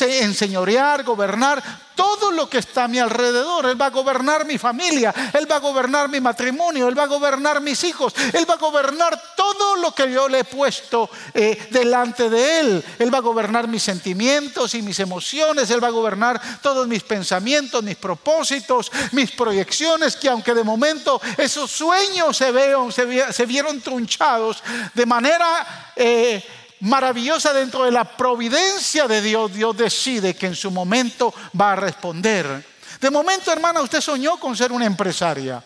enseñorear, 0.02 1.04
gobernar 1.04 1.62
todo 1.96 2.32
lo 2.32 2.50
que 2.50 2.60
está 2.60 2.86
a 2.86 2.88
mi 2.88 3.00
alrededor. 3.00 3.66
Él 3.66 3.80
va 3.80 3.88
a 3.88 3.90
gobernar 3.90 4.46
mi 4.46 4.58
familia, 4.58 5.14
Él 5.34 5.50
va 5.50 5.58
a 5.58 5.60
gobernar 5.60 6.10
mi 6.10 6.20
matrimonio, 6.20 6.88
Él 6.88 6.98
va 6.98 7.04
a 7.04 7.08
gobernar 7.08 7.62
mis 7.62 7.84
hijos, 7.84 8.14
Él 8.34 8.50
va 8.50 8.56
a 8.56 8.58
gobernar 8.58 9.22
todo 9.36 9.76
lo 9.78 9.94
que 9.94 10.12
yo 10.12 10.28
le 10.28 10.40
he 10.40 10.44
puesto 10.44 11.10
eh, 11.34 11.68
delante 11.72 12.30
de 12.30 12.60
Él. 12.60 12.86
Él 13.00 13.14
va 13.14 13.20
a 13.20 13.22
gobernar 13.22 13.68
mis 13.68 13.84
sentimientos 13.84 14.74
y 14.76 14.82
mis 14.82 15.00
emociones, 15.00 15.70
Él 15.70 15.84
va 15.84 15.88
a 15.88 15.92
gobernar 15.92 16.42
todos 16.62 16.88
mis 16.88 17.04
pensamientos, 17.04 17.84
mis 17.84 17.98
propósitos, 17.98 18.92
mis 19.12 19.32
proyecciones, 19.32 20.16
que 20.16 20.30
aunque 20.30 20.54
de 20.54 20.64
momento 20.64 21.22
esos 21.38 21.72
sueños 21.72 22.38
se, 22.38 22.52
vieron, 22.52 22.92
se, 22.92 23.46
vieron 23.46 23.82
trunchados 23.82 24.64
de 24.94 25.06
manera... 25.06 25.92
Eh, 25.96 26.44
maravillosa 26.82 27.54
dentro 27.54 27.86
de 27.86 27.92
la 27.92 28.06
providencia 28.06 29.08
de 29.08 29.22
Dios, 29.22 29.54
Dios 29.54 29.76
decide 29.76 30.36
que 30.36 30.48
en 30.48 30.56
su 30.56 30.72
momento 30.72 31.34
va 31.60 31.74
a 31.74 31.76
responder. 31.76 32.66
De 33.00 33.10
momento, 33.10 33.52
hermana, 33.52 33.82
usted 33.82 34.02
soñó 34.02 34.38
con 34.38 34.56
ser 34.56 34.72
una 34.72 34.86
empresaria, 34.86 35.64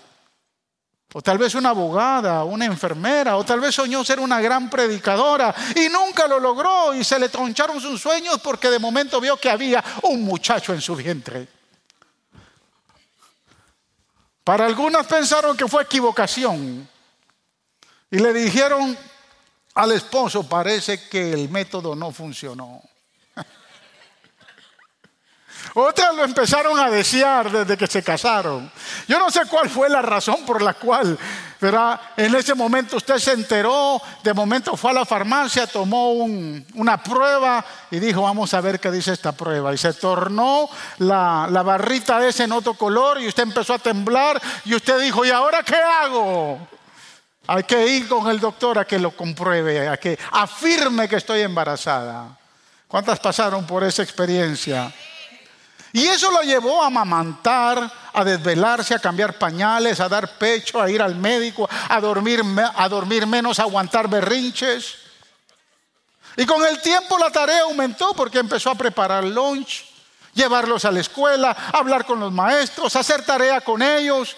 o 1.13 1.21
tal 1.21 1.37
vez 1.37 1.55
una 1.55 1.69
abogada, 1.69 2.43
una 2.43 2.65
enfermera, 2.65 3.37
o 3.37 3.45
tal 3.45 3.61
vez 3.61 3.73
soñó 3.73 4.03
ser 4.03 4.19
una 4.19 4.41
gran 4.41 4.69
predicadora 4.69 5.55
y 5.75 5.87
nunca 5.87 6.27
lo 6.27 6.39
logró 6.39 6.93
y 6.93 7.03
se 7.03 7.17
le 7.17 7.29
troncharon 7.29 7.79
sus 7.79 8.01
sueños 8.01 8.39
porque 8.43 8.69
de 8.69 8.79
momento 8.79 9.21
vio 9.21 9.37
que 9.37 9.49
había 9.49 9.83
un 10.03 10.23
muchacho 10.23 10.73
en 10.73 10.81
su 10.81 10.95
vientre. 10.95 11.47
Para 14.43 14.65
algunas 14.65 15.07
pensaron 15.07 15.55
que 15.55 15.67
fue 15.67 15.83
equivocación 15.83 16.87
y 18.11 18.19
le 18.19 18.33
dijeron, 18.33 18.97
al 19.75 19.91
esposo 19.91 20.47
parece 20.47 21.07
que 21.09 21.33
el 21.33 21.49
método 21.49 21.95
no 21.95 22.11
funcionó. 22.11 22.81
Otras 25.73 26.15
lo 26.15 26.23
empezaron 26.23 26.79
a 26.79 26.89
desear 26.89 27.51
desde 27.51 27.77
que 27.77 27.85
se 27.85 28.01
casaron. 28.01 28.71
Yo 29.07 29.19
no 29.19 29.29
sé 29.29 29.41
cuál 29.49 29.69
fue 29.69 29.89
la 29.89 30.01
razón 30.01 30.45
por 30.45 30.61
la 30.61 30.75
cual, 30.75 31.19
pero 31.59 31.99
en 32.15 32.33
ese 32.35 32.55
momento 32.55 32.95
usted 32.95 33.17
se 33.17 33.33
enteró, 33.33 34.01
de 34.23 34.33
momento 34.33 34.77
fue 34.77 34.91
a 34.91 34.93
la 34.93 35.05
farmacia, 35.05 35.67
tomó 35.67 36.13
una 36.13 37.03
prueba 37.03 37.65
y 37.91 37.99
dijo, 37.99 38.21
vamos 38.21 38.53
a 38.53 38.61
ver 38.61 38.79
qué 38.79 38.89
dice 38.89 39.11
esta 39.11 39.33
prueba. 39.33 39.73
Y 39.73 39.77
se 39.77 39.91
tornó 39.91 40.69
la, 40.99 41.49
barrita 41.65 42.25
esa 42.25 42.45
en 42.45 42.53
otro 42.53 42.75
color 42.75 43.19
y 43.19 43.27
usted 43.27 43.43
empezó 43.43 43.73
a 43.73 43.79
temblar 43.79 44.41
y 44.63 44.73
usted 44.73 45.01
dijo, 45.01 45.25
¿y 45.25 45.31
ahora 45.31 45.63
qué 45.63 45.75
hago? 45.75 46.65
Hay 47.47 47.63
que 47.63 47.87
ir 47.87 48.07
con 48.07 48.27
el 48.29 48.39
doctor 48.39 48.79
a 48.79 48.85
que 48.85 48.97
lo 48.97 49.11
compruebe, 49.11 49.87
a 49.87 49.97
que 49.97 50.17
afirme 50.31 51.07
que 51.07 51.17
estoy 51.17 51.41
embarazada. 51.41 52.37
¿Cuántas 52.87 53.19
pasaron 53.19 53.65
por 53.65 53.83
esa 53.83 54.03
experiencia? 54.03 54.91
Y 55.95 56.07
eso 56.07 56.29
lo 56.29 56.41
llevó 56.41 56.83
a 56.83 56.87
amamantar, 56.87 57.89
a 58.11 58.23
desvelarse, 58.23 58.95
a 58.95 58.99
cambiar 58.99 59.37
pañales, 59.37 59.99
a 59.99 60.09
dar 60.09 60.37
pecho, 60.37 60.81
a 60.81 60.89
ir 60.89 61.01
al 61.01 61.15
médico, 61.15 61.69
a 61.87 62.01
dormir, 62.01 62.43
a 62.75 62.89
dormir 62.89 63.25
menos, 63.25 63.59
a 63.59 63.63
aguantar 63.63 64.09
berrinches. 64.09 64.95
Y 66.35 66.45
con 66.45 66.65
el 66.65 66.81
tiempo 66.81 67.17
la 67.17 67.29
tarea 67.29 67.61
aumentó 67.61 68.13
porque 68.13 68.39
empezó 68.39 68.71
a 68.71 68.75
preparar 68.75 69.23
lunch, 69.23 69.85
llevarlos 70.33 70.83
a 70.83 70.91
la 70.91 70.99
escuela, 70.99 71.55
hablar 71.71 72.05
con 72.05 72.19
los 72.19 72.31
maestros, 72.31 72.95
hacer 72.95 73.25
tarea 73.25 73.61
con 73.61 73.81
ellos. 73.81 74.35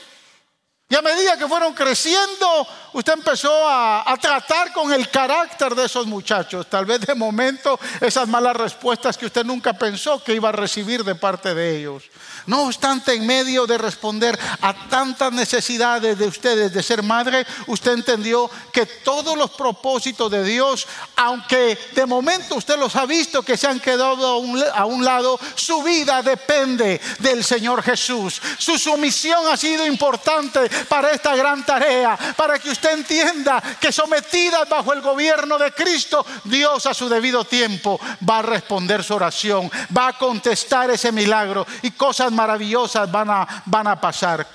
Y 0.90 0.96
a 0.96 1.02
medida 1.02 1.36
que 1.38 1.50
fueron 1.50 1.74
creciendo, 1.74 2.66
usted 2.94 3.12
empezó 3.12 3.52
a, 3.68 4.18
tratar 4.22 4.72
con 4.72 4.94
el 4.94 5.10
carácter 5.10 5.76
de 5.76 5.86
esos 5.86 6.08
muchachos. 6.08 6.66
Tal 6.70 6.86
vez 6.86 7.02
de 7.02 7.14
momento 7.14 7.78
esas 8.00 8.26
malas 8.26 8.56
respuestas 8.56 9.18
que 9.18 9.26
usted 9.26 9.44
nunca 9.44 9.74
pensó 9.74 10.24
que 10.24 10.34
iba 10.34 10.48
a 10.48 10.54
recibir 10.54 11.04
de 11.04 11.16
parte 11.16 11.54
de 11.54 11.78
ellos. 11.78 12.04
No 12.46 12.64
obstante, 12.64 13.14
en 13.14 13.28
medio 13.28 13.68
de 13.68 13.78
responder 13.78 14.40
a 14.62 14.88
tantas 14.88 15.34
necesidades 15.34 16.18
de 16.18 16.26
ustedes 16.26 16.74
de 16.74 16.82
ser 16.82 17.04
madre, 17.04 17.46
usted 17.68 17.92
entendió 17.92 18.50
que 18.72 18.86
todos 18.86 19.38
los 19.38 19.52
propósitos 19.52 20.32
de 20.32 20.46
Dios, 20.46 20.88
aunque 21.18 21.78
de 21.94 22.06
momento 22.06 22.56
usted 22.56 22.80
los 22.80 22.96
ha 22.96 23.06
visto 23.06 23.44
que 23.44 23.58
se 23.58 23.68
han 23.68 23.82
quedado 23.82 24.26
a 24.26 24.86
un, 24.86 25.04
lado, 25.04 25.38
su 25.56 25.84
vida 25.84 26.22
depende 26.24 27.02
del 27.20 27.44
Señor 27.44 27.84
Jesús. 27.84 28.42
Su 28.58 28.78
sumisión 28.78 29.46
ha 29.48 29.58
sido 29.58 29.86
importante 29.86 30.77
para 30.88 31.12
esta 31.12 31.36
gran 31.36 31.66
tarea, 31.66 32.18
para 32.36 32.60
que 32.60 32.70
usted 32.70 32.94
entienda 32.94 33.62
que 33.80 33.92
sometida 33.92 34.66
bajo 34.66 34.94
el 34.94 35.02
gobierno 35.02 35.58
de 35.58 35.72
Cristo, 35.72 36.26
Dios 36.44 36.86
a 36.86 36.94
su 36.94 37.10
debido 37.10 37.46
tiempo 37.46 38.00
va 38.28 38.40
a 38.40 38.44
responder 38.44 39.04
su 39.04 39.16
oración, 39.16 39.70
va 39.96 40.10
a 40.10 40.18
contestar 40.18 40.90
ese 40.90 41.12
milagro 41.12 41.66
y 41.82 41.92
cosas 41.92 42.32
maravillosas 42.32 43.12
van 43.12 43.30
a, 43.30 43.64
van 43.66 43.88
a 43.88 44.00
pasar. 44.00 44.48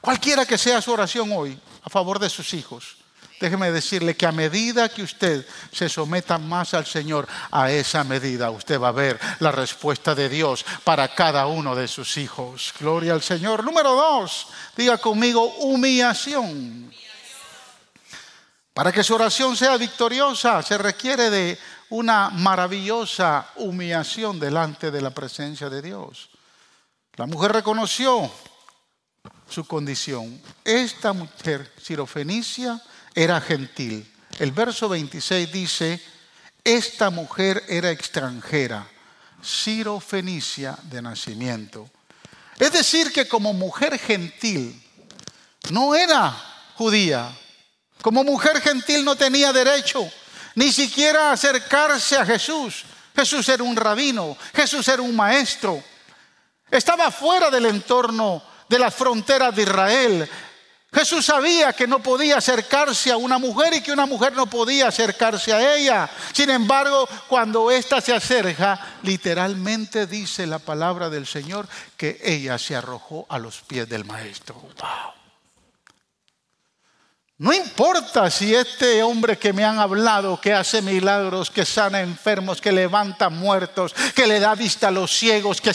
Cualquiera 0.00 0.46
que 0.46 0.58
sea 0.58 0.80
su 0.80 0.92
oración 0.92 1.30
hoy 1.32 1.58
a 1.82 1.90
favor 1.90 2.18
de 2.18 2.30
sus 2.30 2.54
hijos, 2.54 2.99
déjeme 3.40 3.72
decirle 3.72 4.14
que 4.14 4.26
a 4.26 4.32
medida 4.32 4.90
que 4.90 5.02
usted 5.02 5.46
se 5.72 5.88
someta 5.88 6.36
más 6.36 6.74
al 6.74 6.84
Señor, 6.84 7.26
a 7.50 7.70
esa 7.70 8.04
medida 8.04 8.50
usted 8.50 8.78
va 8.78 8.88
a 8.88 8.92
ver 8.92 9.18
la 9.40 9.50
respuesta 9.50 10.14
de 10.14 10.28
Dios 10.28 10.64
para 10.84 11.08
cada 11.14 11.46
uno 11.46 11.74
de 11.74 11.88
sus 11.88 12.18
hijos. 12.18 12.74
Gloria 12.78 13.14
al 13.14 13.22
Señor. 13.22 13.64
Número 13.64 13.94
dos, 13.94 14.48
diga 14.76 14.98
conmigo 14.98 15.42
humillación. 15.60 16.92
Para 18.74 18.92
que 18.92 19.02
su 19.02 19.14
oración 19.14 19.56
sea 19.56 19.76
victoriosa 19.78 20.62
se 20.62 20.78
requiere 20.78 21.30
de 21.30 21.58
una 21.88 22.30
maravillosa 22.30 23.48
humillación 23.56 24.38
delante 24.38 24.90
de 24.90 25.00
la 25.00 25.10
presencia 25.10 25.68
de 25.70 25.82
Dios. 25.82 26.28
La 27.16 27.26
mujer 27.26 27.52
reconoció 27.52 28.30
su 29.48 29.66
condición. 29.66 30.40
Esta 30.64 31.12
mujer, 31.12 31.72
sirofenicia, 31.82 32.80
era 33.14 33.40
gentil. 33.40 34.10
El 34.38 34.52
verso 34.52 34.88
26 34.88 35.52
dice, 35.52 36.00
esta 36.64 37.10
mujer 37.10 37.62
era 37.68 37.90
extranjera, 37.90 38.86
sirofenicia 39.42 40.78
de 40.84 41.02
nacimiento. 41.02 41.90
Es 42.58 42.72
decir, 42.72 43.12
que 43.12 43.26
como 43.26 43.52
mujer 43.52 43.98
gentil, 43.98 44.80
no 45.70 45.94
era 45.94 46.30
judía. 46.74 47.30
Como 48.02 48.24
mujer 48.24 48.60
gentil 48.60 49.04
no 49.04 49.16
tenía 49.16 49.52
derecho 49.52 50.10
ni 50.54 50.72
siquiera 50.72 51.32
acercarse 51.32 52.16
a 52.16 52.26
Jesús. 52.26 52.84
Jesús 53.14 53.48
era 53.48 53.62
un 53.62 53.76
rabino, 53.76 54.36
Jesús 54.54 54.86
era 54.88 55.02
un 55.02 55.14
maestro. 55.14 55.82
Estaba 56.70 57.10
fuera 57.10 57.50
del 57.50 57.66
entorno 57.66 58.42
de 58.68 58.78
las 58.78 58.94
fronteras 58.94 59.54
de 59.54 59.62
Israel. 59.62 60.30
Jesús 60.92 61.26
sabía 61.26 61.72
que 61.72 61.86
no 61.86 62.02
podía 62.02 62.38
acercarse 62.38 63.12
a 63.12 63.16
una 63.16 63.38
mujer 63.38 63.74
y 63.74 63.80
que 63.80 63.92
una 63.92 64.06
mujer 64.06 64.32
no 64.32 64.46
podía 64.46 64.88
acercarse 64.88 65.52
a 65.52 65.76
ella. 65.76 66.10
Sin 66.32 66.50
embargo, 66.50 67.08
cuando 67.28 67.70
ésta 67.70 68.00
se 68.00 68.12
acerca, 68.12 68.98
literalmente 69.02 70.06
dice 70.06 70.46
la 70.46 70.58
palabra 70.58 71.08
del 71.08 71.26
Señor 71.26 71.68
que 71.96 72.20
ella 72.24 72.58
se 72.58 72.74
arrojó 72.74 73.24
a 73.28 73.38
los 73.38 73.60
pies 73.60 73.88
del 73.88 74.04
Maestro. 74.04 74.60
No 77.40 77.54
importa 77.54 78.28
si 78.28 78.54
este 78.54 79.02
hombre 79.02 79.38
que 79.38 79.54
me 79.54 79.64
han 79.64 79.78
hablado, 79.78 80.38
que 80.38 80.52
hace 80.52 80.82
milagros, 80.82 81.50
que 81.50 81.64
sana 81.64 82.02
enfermos, 82.02 82.60
que 82.60 82.70
levanta 82.70 83.30
muertos, 83.30 83.94
que 84.14 84.26
le 84.26 84.38
da 84.38 84.54
vista 84.54 84.88
a 84.88 84.90
los 84.90 85.10
ciegos, 85.10 85.58
que, 85.58 85.72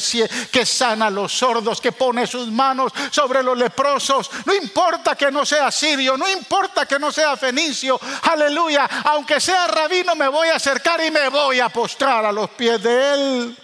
sana 0.63 1.07
a 1.07 1.09
los 1.09 1.33
sordos, 1.33 1.81
que 1.81 1.91
pone 1.91 2.27
sus 2.27 2.51
manos 2.51 2.93
sobre 3.09 3.41
los 3.41 3.57
leprosos, 3.57 4.29
no 4.45 4.53
importa 4.53 5.15
que 5.15 5.31
no 5.31 5.43
sea 5.43 5.71
sirio, 5.71 6.15
no 6.15 6.29
importa 6.29 6.85
que 6.85 6.99
no 6.99 7.11
sea 7.11 7.35
fenicio, 7.35 7.99
aleluya, 8.21 8.87
aunque 9.05 9.39
sea 9.39 9.65
rabino 9.65 10.13
me 10.13 10.27
voy 10.27 10.49
a 10.49 10.57
acercar 10.57 11.01
y 11.03 11.09
me 11.09 11.29
voy 11.29 11.61
a 11.61 11.69
postrar 11.69 12.25
a 12.25 12.31
los 12.31 12.51
pies 12.51 12.83
de 12.83 13.13
él. 13.15 13.57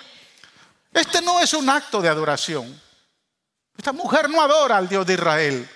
Este 0.92 1.22
no 1.22 1.40
es 1.40 1.54
un 1.54 1.70
acto 1.70 2.02
de 2.02 2.10
adoración. 2.10 2.82
Esta 3.78 3.94
mujer 3.94 4.28
no 4.28 4.42
adora 4.42 4.78
al 4.78 4.90
Dios 4.90 5.06
de 5.06 5.14
Israel. 5.14 5.70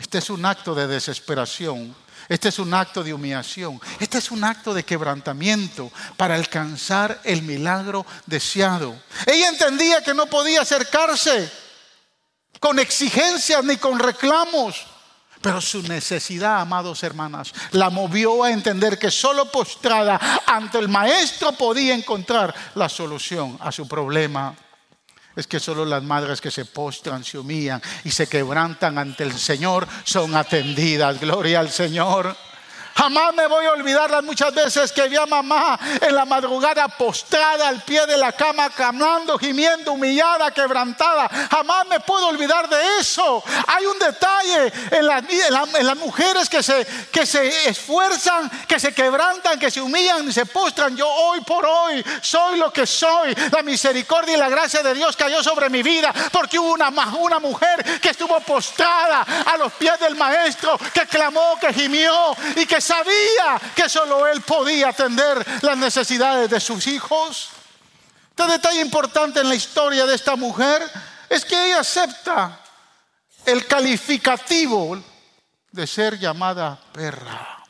Este 0.00 0.18
es 0.18 0.30
un 0.30 0.44
acto 0.46 0.74
de 0.74 0.86
desesperación. 0.86 1.94
Este 2.28 2.48
es 2.48 2.58
un 2.58 2.72
acto 2.72 3.04
de 3.04 3.12
humillación. 3.12 3.80
Este 3.98 4.18
es 4.18 4.30
un 4.30 4.44
acto 4.44 4.72
de 4.72 4.84
quebrantamiento 4.84 5.92
para 6.16 6.34
alcanzar 6.34 7.20
el 7.24 7.42
milagro 7.42 8.06
deseado. 8.26 8.96
Ella 9.26 9.48
entendía 9.48 10.02
que 10.02 10.14
no 10.14 10.26
podía 10.26 10.62
acercarse 10.62 11.52
con 12.58 12.78
exigencias 12.78 13.62
ni 13.62 13.76
con 13.76 13.98
reclamos. 13.98 14.86
Pero 15.42 15.60
su 15.60 15.82
necesidad, 15.82 16.60
amados 16.60 17.02
hermanas, 17.02 17.52
la 17.72 17.88
movió 17.88 18.44
a 18.44 18.50
entender 18.50 18.98
que 18.98 19.10
solo 19.10 19.50
postrada 19.50 20.20
ante 20.46 20.78
el 20.78 20.88
maestro 20.88 21.52
podía 21.52 21.94
encontrar 21.94 22.54
la 22.74 22.88
solución 22.88 23.58
a 23.60 23.72
su 23.72 23.88
problema. 23.88 24.54
Es 25.36 25.46
que 25.46 25.60
solo 25.60 25.84
las 25.84 26.02
madres 26.02 26.40
que 26.40 26.50
se 26.50 26.64
postran, 26.64 27.24
se 27.24 27.38
humillan 27.38 27.80
y 28.04 28.10
se 28.10 28.26
quebrantan 28.26 28.98
ante 28.98 29.24
el 29.24 29.32
Señor 29.32 29.86
son 30.04 30.34
atendidas. 30.34 31.20
Gloria 31.20 31.60
al 31.60 31.70
Señor. 31.70 32.36
Jamás 33.00 33.32
me 33.34 33.46
voy 33.46 33.64
a 33.64 33.72
olvidar 33.72 34.10
las 34.10 34.22
muchas 34.22 34.52
veces 34.52 34.92
que 34.92 35.08
vi 35.08 35.16
a 35.16 35.24
mamá 35.24 35.80
en 36.02 36.14
la 36.14 36.26
madrugada 36.26 36.86
postrada 36.86 37.66
al 37.66 37.80
pie 37.80 38.04
de 38.04 38.18
la 38.18 38.30
cama, 38.32 38.68
clamando, 38.68 39.38
gimiendo, 39.38 39.92
humillada, 39.92 40.50
quebrantada. 40.50 41.26
Jamás 41.50 41.86
me 41.86 41.98
puedo 42.00 42.28
olvidar 42.28 42.68
de 42.68 42.98
eso. 42.98 43.42
Hay 43.68 43.86
un 43.86 43.98
detalle 43.98 44.70
en, 44.90 45.06
las 45.86 45.96
mujeres 45.96 46.50
que 46.50 46.62
se, 46.62 46.86
se 47.24 47.70
esfuerzan, 47.70 48.50
que 48.68 48.78
se 48.78 48.92
quebrantan, 48.92 49.58
que 49.58 49.70
se 49.70 49.80
humillan 49.80 50.28
y 50.28 50.32
se 50.34 50.44
postran. 50.44 50.94
Yo 50.94 51.08
hoy 51.08 51.40
por 51.40 51.64
hoy 51.64 52.04
soy 52.20 52.58
lo 52.58 52.70
que 52.70 52.86
soy. 52.86 53.34
La 53.50 53.62
misericordia 53.62 54.34
y 54.34 54.38
la 54.38 54.50
gracia 54.50 54.82
de 54.82 54.92
Dios 54.92 55.16
cayó 55.16 55.42
sobre 55.42 55.70
mi 55.70 55.82
vida 55.82 56.12
porque 56.30 56.58
hubo 56.58 56.74
una, 56.74 56.90
una 56.90 57.38
mujer 57.38 57.98
que 57.98 58.10
estuvo 58.10 58.38
postrada 58.40 59.24
a 59.46 59.56
los 59.56 59.72
pies 59.72 59.98
del 60.00 60.16
maestro, 60.16 60.78
que 60.92 61.06
clamó, 61.06 61.58
que 61.58 61.72
gimió 61.72 62.36
y 62.56 62.66
que 62.66 62.89
sabía 62.90 63.72
que 63.74 63.88
solo 63.88 64.26
él 64.26 64.40
podía 64.42 64.88
atender 64.88 65.46
las 65.62 65.76
necesidades 65.76 66.50
de 66.50 66.58
sus 66.58 66.86
hijos. 66.88 67.50
Este 68.30 68.46
detalle 68.50 68.80
importante 68.80 69.40
en 69.40 69.48
la 69.48 69.54
historia 69.54 70.06
de 70.06 70.14
esta 70.14 70.34
mujer 70.34 70.82
es 71.28 71.44
que 71.44 71.66
ella 71.66 71.80
acepta 71.80 72.60
el 73.46 73.66
calificativo 73.66 75.00
de 75.70 75.86
ser 75.86 76.18
llamada 76.18 76.80
perra. 76.92 77.62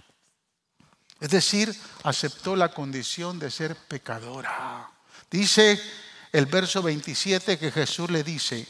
Es 1.20 1.28
decir, 1.28 1.74
aceptó 2.04 2.56
la 2.56 2.70
condición 2.70 3.38
de 3.38 3.50
ser 3.50 3.76
pecadora. 3.76 4.88
Dice 5.30 5.78
el 6.32 6.46
verso 6.46 6.82
27 6.82 7.58
que 7.58 7.70
Jesús 7.70 8.10
le 8.10 8.22
dice, 8.22 8.66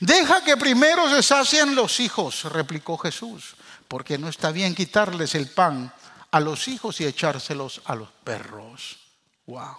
deja 0.00 0.42
que 0.42 0.56
primero 0.56 1.10
se 1.10 1.22
sacien 1.22 1.74
los 1.74 2.00
hijos, 2.00 2.44
replicó 2.44 2.96
Jesús 2.96 3.56
porque 3.88 4.18
no 4.18 4.28
está 4.28 4.50
bien 4.50 4.74
quitarles 4.74 5.34
el 5.34 5.48
pan 5.48 5.92
a 6.30 6.40
los 6.40 6.68
hijos 6.68 7.00
y 7.00 7.06
echárselos 7.06 7.82
a 7.84 7.94
los 7.94 8.10
perros. 8.10 8.98
Wow. 9.46 9.76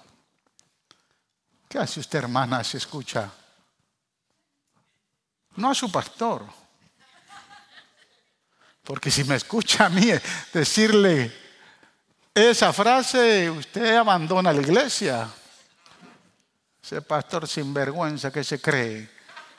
¿Qué 1.67 1.77
hace 1.77 1.99
usted, 1.99 2.19
hermana, 2.19 2.63
si 2.63 2.77
escucha? 2.77 3.29
No 5.57 5.71
a 5.71 5.75
su 5.75 5.91
pastor. 5.91 6.45
Porque 8.83 9.11
si 9.11 9.25
me 9.25 9.35
escucha 9.35 9.87
a 9.87 9.89
mí 9.89 10.09
decirle 10.53 11.35
esa 12.33 12.71
frase, 12.71 13.49
usted 13.49 13.95
abandona 13.95 14.53
la 14.53 14.61
iglesia. 14.61 15.29
Ese 16.81 17.01
pastor 17.01 17.47
sinvergüenza 17.47 18.31
que 18.31 18.45
se 18.45 18.61
cree. 18.61 19.09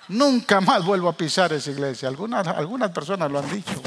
Nunca 0.08 0.62
más 0.62 0.82
vuelvo 0.82 1.10
a 1.10 1.16
pisar 1.16 1.52
esa 1.52 1.70
iglesia. 1.70 2.08
Algunas, 2.08 2.46
algunas 2.46 2.90
personas 2.90 3.30
lo 3.30 3.40
han 3.40 3.50
dicho. 3.50 3.82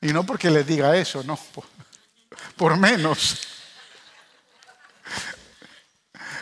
Y 0.00 0.12
no 0.12 0.24
porque 0.24 0.50
les 0.50 0.66
diga 0.66 0.96
eso, 0.96 1.22
no, 1.24 1.38
por, 2.56 2.76
menos. 2.76 3.38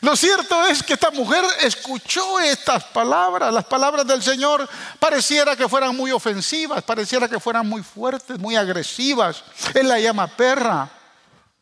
Lo 0.01 0.17
cierto 0.17 0.67
es 0.67 0.83
que 0.83 0.95
esta 0.95 1.11
mujer 1.11 1.45
escuchó 1.63 2.39
estas 2.41 2.85
palabras, 2.85 3.53
las 3.53 3.65
palabras 3.65 4.07
del 4.07 4.23
Señor, 4.23 4.69
pareciera 4.99 5.57
que 5.57 5.69
fueran 5.69 5.97
muy 5.97 6.11
ofensivas, 6.11 6.83
pareciera 6.83 7.29
que 7.29 7.41
fueran 7.41 7.67
muy 7.67 7.83
fuertes, 7.83 8.39
muy 8.39 8.57
agresivas. 8.57 9.45
Él 9.73 9.89
la 9.89 9.99
llama 9.99 10.27
perra, 10.27 10.91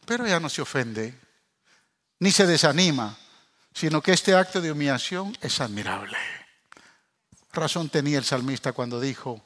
pero 0.04 0.26
ella 0.26 0.40
no 0.40 0.49
se 0.49 0.62
ofende, 0.62 1.16
ni 2.18 2.32
se 2.32 2.46
desanima, 2.46 3.16
sino 3.72 4.02
que 4.02 4.12
este 4.12 4.34
acto 4.34 4.61
de 4.61 4.72
humillación 4.72 5.37
es 5.40 5.61
admirable. 5.61 6.16
Razón 7.52 7.90
tenía 7.90 8.18
el 8.18 8.25
salmista 8.25 8.72
cuando 8.72 8.99
dijo, 8.99 9.44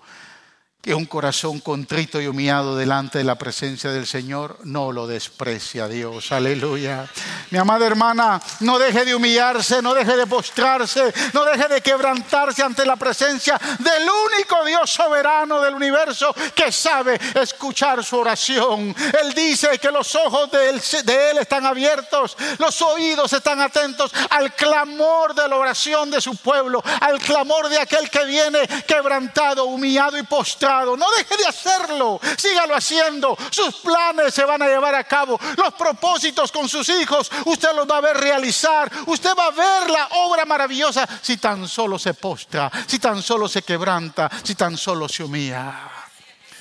que 0.86 0.94
un 0.94 1.04
corazón 1.04 1.58
contrito 1.58 2.20
y 2.20 2.28
humillado 2.28 2.76
delante 2.76 3.18
de 3.18 3.24
la 3.24 3.34
presencia 3.34 3.90
del 3.90 4.06
Señor 4.06 4.56
no 4.62 4.92
lo 4.92 5.08
desprecia 5.08 5.88
Dios. 5.88 6.30
Aleluya. 6.30 7.10
Mi 7.50 7.58
amada 7.58 7.84
hermana, 7.84 8.40
no 8.60 8.78
deje 8.78 9.04
de 9.04 9.12
humillarse, 9.12 9.82
no 9.82 9.94
deje 9.94 10.16
de 10.16 10.28
postrarse, 10.28 11.12
no 11.32 11.44
deje 11.44 11.66
de 11.66 11.80
quebrantarse 11.80 12.62
ante 12.62 12.86
la 12.86 12.94
presencia 12.94 13.60
del 13.80 14.04
único 14.04 14.64
Dios 14.64 14.88
soberano 14.88 15.60
del 15.60 15.74
universo 15.74 16.32
que 16.54 16.70
sabe 16.70 17.18
escuchar 17.34 18.04
su 18.04 18.18
oración. 18.18 18.94
Él 19.20 19.34
dice 19.34 19.80
que 19.80 19.90
los 19.90 20.14
ojos 20.14 20.52
de 20.52 20.70
él, 20.70 20.80
de 21.04 21.30
él 21.30 21.38
están 21.38 21.66
abiertos, 21.66 22.36
los 22.58 22.80
oídos 22.82 23.32
están 23.32 23.60
atentos 23.60 24.12
al 24.30 24.54
clamor 24.54 25.34
de 25.34 25.48
la 25.48 25.56
oración 25.56 26.12
de 26.12 26.20
su 26.20 26.36
pueblo, 26.36 26.80
al 27.00 27.18
clamor 27.18 27.68
de 27.68 27.80
aquel 27.80 28.08
que 28.08 28.24
viene 28.24 28.60
quebrantado, 28.86 29.64
humillado 29.64 30.16
y 30.16 30.22
postrado 30.22 30.75
no 30.84 31.06
deje 31.16 31.36
de 31.36 31.46
hacerlo. 31.46 32.20
Sígalo 32.36 32.74
haciendo. 32.74 33.36
Sus 33.50 33.76
planes 33.76 34.34
se 34.34 34.44
van 34.44 34.62
a 34.62 34.66
llevar 34.66 34.94
a 34.94 35.04
cabo. 35.04 35.38
Los 35.56 35.74
propósitos 35.74 36.52
con 36.52 36.68
sus 36.68 36.88
hijos, 36.88 37.30
usted 37.46 37.74
los 37.74 37.88
va 37.88 37.98
a 37.98 38.00
ver 38.00 38.16
realizar. 38.16 38.90
Usted 39.06 39.30
va 39.36 39.46
a 39.46 39.50
ver 39.50 39.90
la 39.90 40.08
obra 40.26 40.44
maravillosa 40.44 41.08
si 41.22 41.36
tan 41.36 41.66
solo 41.68 41.98
se 41.98 42.14
postra, 42.14 42.70
si 42.86 42.98
tan 42.98 43.22
solo 43.22 43.48
se 43.48 43.62
quebranta, 43.62 44.30
si 44.42 44.54
tan 44.54 44.76
solo 44.76 45.08
se 45.08 45.24
humilla. 45.24 45.90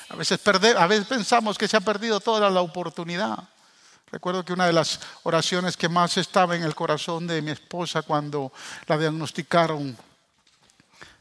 A 0.10 0.16
veces, 0.16 0.40
a 0.78 0.88
veces 0.88 1.08
pensamos 1.08 1.58
que 1.58 1.68
se 1.68 1.78
ha 1.78 1.82
perdido 1.82 2.20
toda 2.20 2.50
la 2.50 2.62
oportunidad. 2.62 3.40
Recuerdo 4.12 4.46
que 4.46 4.54
una 4.54 4.68
de 4.68 4.74
las 4.74 5.00
oraciones 5.24 5.76
que 5.76 5.90
más 5.90 6.16
estaba 6.18 6.56
en 6.56 6.64
el 6.64 6.76
corazón 6.76 7.28
de 7.28 7.42
mi 7.42 7.52
esposa 7.52 8.02
cuando 8.04 8.54
la 8.88 8.98
diagnosticaron 8.98 9.98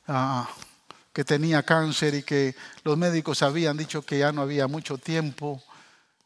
ah, 0.07 0.49
que 1.15 1.25
tenía 1.25 1.63
cáncer 1.63 2.15
y 2.17 2.23
que 2.23 2.55
los 2.83 2.99
médicos 2.99 3.43
habían 3.43 3.77
dicho 3.77 4.03
que 4.03 4.19
ya 4.19 4.33
no 4.33 4.43
había 4.43 4.67
mucho 4.67 4.99
tiempo. 4.99 5.63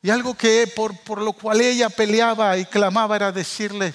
Y 0.03 0.11
algo 0.11 0.35
que 0.35 0.66
por, 0.74 0.98
por 1.01 1.20
lo 1.20 1.35
cual 1.35 1.61
ella 1.61 1.90
peleaba 1.90 2.57
y 2.57 2.64
clamaba 2.64 3.14
era 3.14 3.31
decirle 3.31 3.94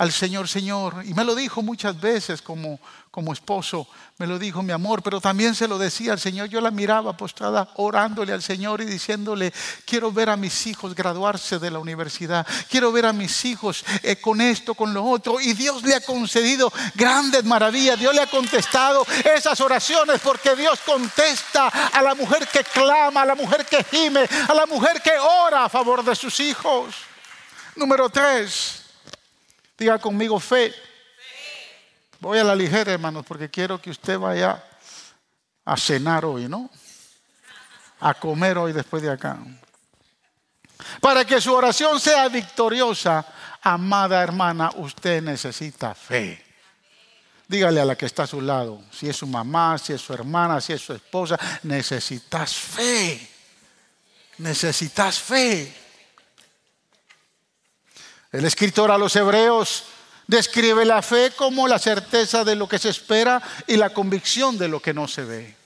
al 0.00 0.12
Señor, 0.12 0.48
Señor, 0.48 1.04
y 1.04 1.12
me 1.12 1.26
lo 1.26 1.34
dijo 1.34 1.60
muchas 1.60 2.00
veces 2.00 2.40
como, 2.40 2.80
como 3.10 3.34
esposo, 3.34 3.86
me 4.16 4.26
lo 4.26 4.38
dijo 4.38 4.62
mi 4.62 4.72
amor, 4.72 5.02
pero 5.02 5.20
también 5.20 5.54
se 5.54 5.68
lo 5.68 5.76
decía 5.76 6.12
al 6.12 6.18
Señor. 6.18 6.48
Yo 6.48 6.62
la 6.62 6.70
miraba 6.70 7.14
postrada 7.18 7.68
orándole 7.76 8.32
al 8.32 8.40
Señor 8.40 8.80
y 8.80 8.86
diciéndole, 8.86 9.52
quiero 9.84 10.10
ver 10.10 10.30
a 10.30 10.38
mis 10.38 10.66
hijos 10.66 10.94
graduarse 10.94 11.58
de 11.58 11.70
la 11.70 11.78
universidad, 11.80 12.46
quiero 12.70 12.90
ver 12.92 13.04
a 13.04 13.12
mis 13.12 13.44
hijos 13.44 13.84
eh, 14.02 14.16
con 14.16 14.40
esto, 14.40 14.72
con 14.72 14.94
lo 14.94 15.04
otro. 15.04 15.38
Y 15.38 15.52
Dios 15.52 15.82
le 15.82 15.94
ha 15.94 16.00
concedido 16.00 16.72
grandes 16.94 17.44
maravillas, 17.44 17.98
Dios 17.98 18.14
le 18.14 18.22
ha 18.22 18.26
contestado 18.26 19.06
esas 19.22 19.60
oraciones 19.60 20.18
porque 20.24 20.56
Dios 20.56 20.80
contesta 20.86 21.68
a 21.68 22.00
la 22.00 22.14
mujer 22.14 22.48
que 22.48 22.64
clama, 22.64 23.20
a 23.20 23.26
la 23.26 23.34
mujer 23.34 23.66
que 23.66 23.84
gime, 23.84 24.26
a 24.48 24.54
la 24.54 24.64
mujer 24.64 25.02
que 25.02 25.12
ora 25.18 25.66
a 25.66 25.68
favor 25.68 26.02
de 26.02 26.16
sus 26.16 26.40
hijos. 26.40 26.94
Número 27.76 28.08
tres, 28.08 28.79
diga 29.80 29.98
conmigo 29.98 30.38
fe. 30.38 30.74
Voy 32.20 32.38
a 32.38 32.44
la 32.44 32.54
ligera, 32.54 32.92
hermanos, 32.92 33.24
porque 33.26 33.48
quiero 33.48 33.80
que 33.80 33.88
usted 33.88 34.18
vaya 34.18 34.62
a 35.64 35.76
cenar 35.78 36.26
hoy, 36.26 36.48
¿no? 36.48 36.68
A 38.00 38.12
comer 38.12 38.58
hoy 38.58 38.74
después 38.74 39.02
de 39.02 39.10
acá. 39.10 39.38
Para 41.00 41.24
que 41.24 41.40
su 41.40 41.54
oración 41.54 41.98
sea 41.98 42.28
victoriosa, 42.28 43.26
amada 43.62 44.22
hermana, 44.22 44.70
usted 44.76 45.22
necesita 45.22 45.94
fe. 45.94 46.44
Dígale 47.48 47.80
a 47.80 47.86
la 47.86 47.96
que 47.96 48.04
está 48.04 48.24
a 48.24 48.26
su 48.26 48.42
lado, 48.42 48.82
si 48.92 49.08
es 49.08 49.16
su 49.16 49.26
mamá, 49.26 49.78
si 49.78 49.94
es 49.94 50.00
su 50.02 50.12
hermana, 50.12 50.60
si 50.60 50.74
es 50.74 50.82
su 50.82 50.92
esposa, 50.92 51.38
necesitas 51.62 52.54
fe. 52.54 53.28
Necesitas 54.38 55.18
fe. 55.18 55.79
El 58.32 58.44
escritor 58.44 58.90
a 58.90 58.98
los 58.98 59.16
hebreos 59.16 59.84
describe 60.26 60.84
la 60.84 61.02
fe 61.02 61.32
como 61.34 61.66
la 61.66 61.80
certeza 61.80 62.44
de 62.44 62.54
lo 62.54 62.68
que 62.68 62.78
se 62.78 62.90
espera 62.90 63.42
y 63.66 63.76
la 63.76 63.90
convicción 63.90 64.56
de 64.56 64.68
lo 64.68 64.80
que 64.80 64.94
no 64.94 65.08
se 65.08 65.24
ve. 65.24 65.56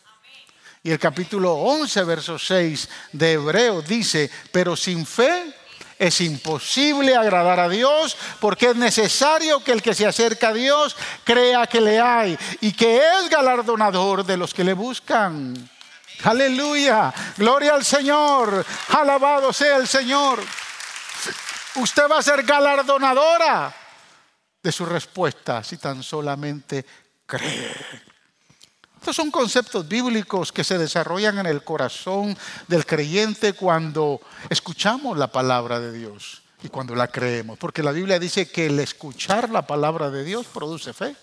Y 0.83 0.91
el 0.91 0.99
capítulo 0.99 1.55
11, 1.55 2.05
verso 2.05 2.39
6 2.39 2.89
de 3.13 3.33
Hebreo 3.33 3.83
dice, 3.83 4.31
pero 4.51 4.77
sin 4.77 5.05
fe 5.05 5.55
es 5.99 6.21
imposible 6.23 7.15
agradar 7.15 7.61
a 7.61 7.69
Dios 7.69 8.17
porque 8.41 8.71
es 8.71 8.77
necesario 8.77 9.63
que 9.63 9.73
el 9.73 9.83
que 9.83 9.95
se 9.95 10.07
acerca 10.07 10.49
a 10.49 10.55
Dios 10.55 10.97
crea 11.25 11.67
que 11.67 11.81
le 11.81 12.01
hay 12.01 12.39
y 12.63 12.73
que 12.73 12.97
es 12.97 13.29
galardonador 13.31 14.25
de 14.25 14.39
los 14.39 14.55
que 14.55 14.65
le 14.65 14.73
buscan. 14.73 15.71
Aleluya. 16.23 17.13
Gloria 17.37 17.75
al 17.75 17.85
Señor. 17.85 18.65
Alabado 18.89 19.53
sea 19.53 19.77
el 19.77 19.87
Señor. 19.87 20.41
Usted 21.77 22.09
va 22.11 22.19
a 22.19 22.23
ser 22.23 22.43
galardonadora 22.45 23.75
de 24.63 24.73
su 24.73 24.87
respuesta 24.87 25.63
si 25.65 25.77
tan 25.77 26.03
solamente 26.03 26.85
cree. 27.27 27.75
Estos 29.05 29.17
son 29.17 29.31
conceptos 29.31 29.87
bíblicos 29.87 30.51
que 30.51 30.65
se 30.65 30.79
desarrollan 30.79 31.39
en 31.41 31.47
el 31.47 31.63
corazón 31.63 32.37
del 32.69 32.87
creyente 32.87 33.53
cuando 33.53 34.21
escuchamos 34.49 35.19
la 35.19 35.27
palabra 35.27 35.79
de 35.79 35.93
Dios 35.93 36.43
y 36.63 36.69
cuando 36.69 36.95
la 36.95 37.09
creemos. 37.09 37.59
Porque 37.59 37.83
la 37.83 37.93
Biblia 37.93 38.19
dice 38.19 38.51
que 38.51 38.67
el 38.67 38.81
escuchar 38.81 39.51
la 39.51 39.67
palabra 39.67 40.11
de 40.11 40.25
Dios 40.25 40.47
produce 40.47 40.95
fe. 40.95 41.15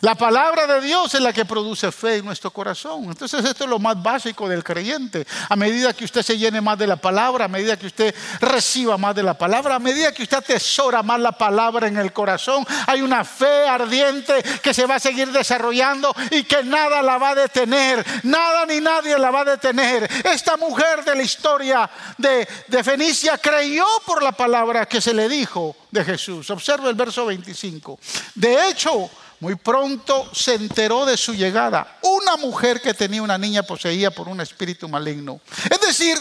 La 0.00 0.14
palabra 0.14 0.66
de 0.66 0.80
Dios 0.80 1.14
es 1.14 1.20
la 1.20 1.32
que 1.32 1.44
produce 1.44 1.92
fe 1.92 2.16
en 2.16 2.24
nuestro 2.24 2.50
corazón. 2.50 3.04
Entonces 3.04 3.44
esto 3.44 3.64
es 3.64 3.70
lo 3.70 3.78
más 3.78 4.02
básico 4.02 4.48
del 4.48 4.64
creyente. 4.64 5.26
A 5.48 5.56
medida 5.56 5.92
que 5.92 6.04
usted 6.04 6.22
se 6.22 6.38
llene 6.38 6.62
más 6.62 6.78
de 6.78 6.86
la 6.86 6.96
palabra, 6.96 7.44
a 7.44 7.48
medida 7.48 7.76
que 7.76 7.86
usted 7.86 8.14
reciba 8.40 8.96
más 8.96 9.14
de 9.14 9.22
la 9.22 9.36
palabra, 9.36 9.74
a 9.74 9.78
medida 9.78 10.12
que 10.12 10.22
usted 10.22 10.38
atesora 10.38 11.02
más 11.02 11.20
la 11.20 11.32
palabra 11.32 11.86
en 11.86 11.98
el 11.98 12.14
corazón, 12.14 12.66
hay 12.86 13.02
una 13.02 13.24
fe 13.24 13.68
ardiente 13.68 14.42
que 14.62 14.72
se 14.72 14.86
va 14.86 14.94
a 14.94 15.00
seguir 15.00 15.30
desarrollando 15.32 16.14
y 16.30 16.44
que 16.44 16.64
nada 16.64 17.02
la 17.02 17.18
va 17.18 17.30
a 17.30 17.34
detener. 17.34 18.04
Nada 18.22 18.64
ni 18.64 18.80
nadie 18.80 19.18
la 19.18 19.30
va 19.30 19.40
a 19.40 19.44
detener. 19.44 20.08
Esta 20.24 20.56
mujer 20.56 21.04
de 21.04 21.14
la 21.14 21.22
historia 21.22 21.90
de, 22.16 22.48
de 22.68 22.84
Fenicia 22.84 23.36
creyó 23.36 23.84
por 24.06 24.22
la 24.22 24.32
palabra 24.32 24.86
que 24.86 25.02
se 25.02 25.12
le 25.12 25.28
dijo 25.28 25.76
de 25.90 26.04
Jesús. 26.04 26.48
Observe 26.50 26.88
el 26.88 26.94
verso 26.94 27.26
25. 27.26 27.98
De 28.34 28.68
hecho, 28.68 29.10
muy 29.40 29.54
pronto 29.54 30.28
se 30.34 30.54
enteró 30.54 31.06
de 31.06 31.16
su 31.16 31.34
llegada 31.34 31.98
una 32.02 32.36
mujer 32.36 32.80
que 32.80 32.94
tenía 32.94 33.22
una 33.22 33.38
niña 33.38 33.62
poseída 33.62 34.10
por 34.10 34.28
un 34.28 34.40
espíritu 34.40 34.88
maligno. 34.88 35.40
Es 35.70 35.80
decir, 35.80 36.18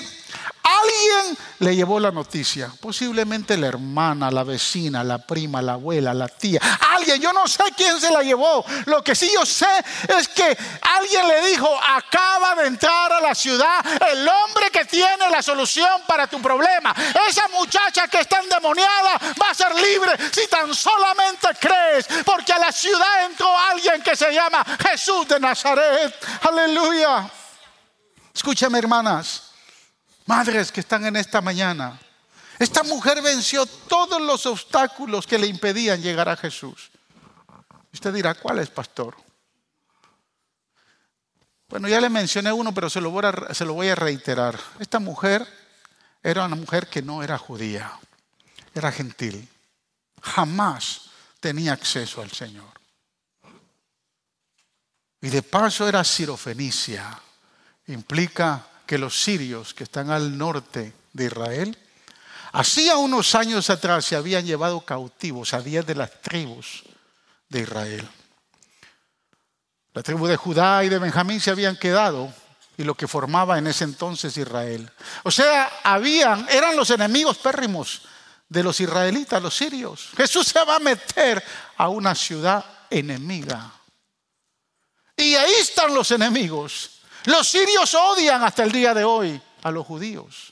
Alguien 0.63 1.38
le 1.60 1.76
llevó 1.76 2.00
la 2.00 2.12
noticia, 2.12 2.72
posiblemente 2.82 3.58
la 3.58 3.67
hermana, 3.67 4.30
la 4.30 4.43
vecina, 4.43 5.04
la 5.04 5.17
prima, 5.17 5.62
la 5.62 5.74
abuela, 5.74 6.13
la 6.13 6.28
tía. 6.28 6.60
Alguien, 6.91 7.22
yo 7.22 7.34
no 7.34 7.48
sé 7.48 7.63
quién 7.76 8.00
se 8.00 8.12
la 8.12 8.22
llevó. 8.22 8.63
Lo 8.86 9.04
que 9.04 9.15
sí 9.15 9.32
yo 9.34 9.45
sé 9.45 9.67
es 10.08 10.28
que 10.28 10.58
alguien 10.82 11.28
le 11.28 11.50
dijo, 11.50 11.69
acaba 11.82 12.56
de 12.56 12.67
entrar 12.67 13.12
a 13.13 13.22
la 13.22 13.34
ciudad 13.34 13.84
el 14.12 14.28
hombre 14.28 14.69
que 14.72 14.86
tiene 14.86 15.30
la 15.30 15.41
solución 15.41 16.02
para 16.08 16.28
tu 16.28 16.41
problema. 16.41 16.93
Esa 17.28 17.48
muchacha 17.50 18.08
que 18.08 18.19
está 18.19 18.39
endemoniada 18.39 19.17
va 19.41 19.50
a 19.52 19.54
ser 19.54 19.74
libre 19.76 20.12
si 20.32 20.48
tan 20.48 20.74
solamente 20.74 21.48
crees, 21.60 22.08
porque 22.26 22.54
a 22.54 22.60
la 22.60 22.72
ciudad 22.72 23.26
entró 23.26 23.58
alguien 23.58 24.02
que 24.02 24.15
se 24.15 24.32
llama 24.34 24.63
Jesús 24.89 25.28
de 25.28 25.39
Nazaret. 25.39 26.13
Aleluya. 26.41 27.30
Escúchame 28.34 28.80
hermanas. 28.80 29.48
Madres 30.29 30.71
que 30.71 30.81
están 30.81 31.03
en 31.07 31.15
esta 31.15 31.41
mañana, 31.41 31.99
esta 32.59 32.83
mujer 32.83 33.19
venció 33.19 33.65
todos 33.65 34.21
los 34.21 34.45
obstáculos 34.45 35.25
que 35.25 35.39
le 35.39 35.47
impedían 35.47 36.03
llegar 36.03 36.29
a 36.29 36.37
Jesús. 36.37 36.91
Usted 37.91 38.13
dirá, 38.13 38.35
¿cuál 38.35 38.59
es, 38.59 38.69
pastor? 38.69 39.15
Bueno, 41.67 41.87
ya 41.87 41.99
le 41.99 42.11
mencioné 42.11 42.51
uno, 42.51 42.71
pero 42.71 42.91
se 42.91 43.01
lo, 43.01 43.09
voy 43.09 43.25
a, 43.25 43.55
se 43.55 43.65
lo 43.65 43.73
voy 43.73 43.89
a 43.89 43.95
reiterar. 43.95 44.59
Esta 44.77 44.99
mujer 44.99 45.47
era 46.21 46.45
una 46.45 46.55
mujer 46.55 46.85
que 46.85 47.01
no 47.01 47.23
era 47.23 47.39
judía, 47.39 47.91
era 48.75 48.91
gentil. 48.91 49.49
Jamás 50.21 51.09
tenía 51.39 51.73
acceso 51.73 52.21
al 52.21 52.29
Señor. 52.29 52.69
Y 55.21 55.29
de 55.29 55.41
paso 55.41 55.89
era 55.89 56.03
sirofenicia. 56.03 57.19
Implica 57.87 58.68
que 58.89 58.97
los 58.97 59.21
sirios 59.21 59.75
que 59.75 59.84
están 59.84 60.10
al 60.10 60.36
norte 60.36 60.95
de 61.13 61.25
Israel, 61.25 61.78
hacía 62.54 62.97
unos 62.97 63.36
años 63.36 63.69
atrás 63.69 64.04
se 64.04 64.15
habían 64.15 64.47
llevado 64.47 64.82
cautivos 64.82 65.54
a 65.54 65.62
diez 65.62 65.86
de 65.86 65.93
las 65.93 66.19
tribus 66.21 66.82
de 67.49 67.60
Israel. 67.60 68.10
La 69.93 70.02
tribu 70.02 70.25
de 70.25 70.36
Judá 70.38 70.84
y 70.84 70.89
de 70.89 70.97
Benjamín 70.97 71.39
se 71.39 71.52
habían 71.52 71.78
quedado 71.78 72.34
y 72.78 72.84
lo 72.84 72.95
que 72.95 73.08
formaba 73.08 73.60
en 73.60 73.67
ese 73.67 73.84
entonces 73.84 74.36
Israel. 74.38 74.91
O 75.21 75.30
sea, 75.30 75.69
eran 76.49 76.75
los 76.75 76.89
enemigos 76.89 77.38
pérrimos 77.38 78.02
de 78.47 78.63
los 78.63 78.80
israelitas, 78.80 79.39
los 79.39 79.56
sirios. 79.56 80.10
Jesús 80.17 80.47
se 80.47 80.65
va 80.65 80.78
a 80.78 80.80
meter 80.80 81.43
a 81.78 81.89
una 81.89 82.15
ciudad 82.15 82.65
enemiga. 82.89 83.71
Y 85.15 85.36
ahí 85.36 85.54
están 85.60 85.93
los 85.93 86.10
enemigos. 86.10 86.98
Los 87.29 87.47
sirios 87.47 87.93
odian 87.93 88.43
hasta 88.43 88.63
el 88.63 88.71
día 88.71 88.91
de 88.91 89.03
hoy 89.03 89.39
a 89.61 89.69
los 89.69 89.85
judíos. 89.85 90.51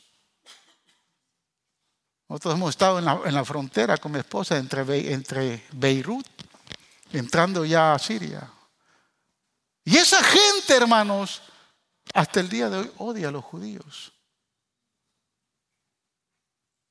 Nosotros 2.29 2.53
hemos 2.53 2.69
estado 2.69 2.99
en 2.99 3.33
la, 3.33 3.43
frontera 3.43 3.97
con 3.97 4.11
mi 4.11 4.19
esposa 4.19 4.57
entre, 4.57 5.11
entre 5.11 5.65
Beirut, 5.71 6.27
entrando 7.13 7.65
ya 7.65 7.95
a 7.95 7.99
Siria. 7.99 8.47
Y 9.85 9.97
esa 9.97 10.23
gente, 10.23 10.75
hermanos, 10.75 11.41
hasta 12.13 12.41
el 12.41 12.47
día 12.47 12.69
de 12.69 12.77
hoy 12.77 12.91
odia 12.99 13.29
a 13.29 13.31
los 13.31 13.43
judíos. 13.43 14.13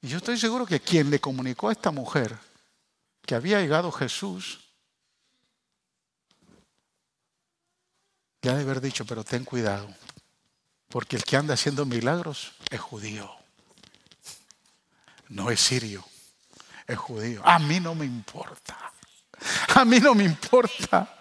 Y 0.00 0.08
yo 0.08 0.16
estoy 0.16 0.36
seguro 0.36 0.66
que 0.66 0.80
quien 0.80 1.10
le 1.10 1.20
comunicó 1.20 1.68
a 1.68 1.72
esta 1.72 1.92
mujer 1.92 2.36
que 3.24 3.36
había 3.36 3.60
llegado 3.60 3.92
Jesús 3.92 4.65
Ya 8.46 8.54
de 8.54 8.62
haber 8.62 8.80
dicho, 8.80 9.04
pero 9.04 9.24
ten 9.24 9.44
cuidado, 9.44 9.92
porque 10.88 11.16
el 11.16 11.24
que 11.24 11.36
anda 11.36 11.54
haciendo 11.54 11.84
milagros 11.84 12.52
es 12.70 12.78
judío, 12.78 13.28
no 15.28 15.50
es 15.50 15.58
sirio, 15.58 16.04
es 16.86 16.96
judío. 16.96 17.42
A 17.44 17.58
mí 17.58 17.80
no 17.80 17.96
me 17.96 18.04
importa, 18.04 18.92
a 19.74 19.84
mí 19.84 19.98
no 19.98 20.14
me 20.14 20.22
importa. 20.22 21.15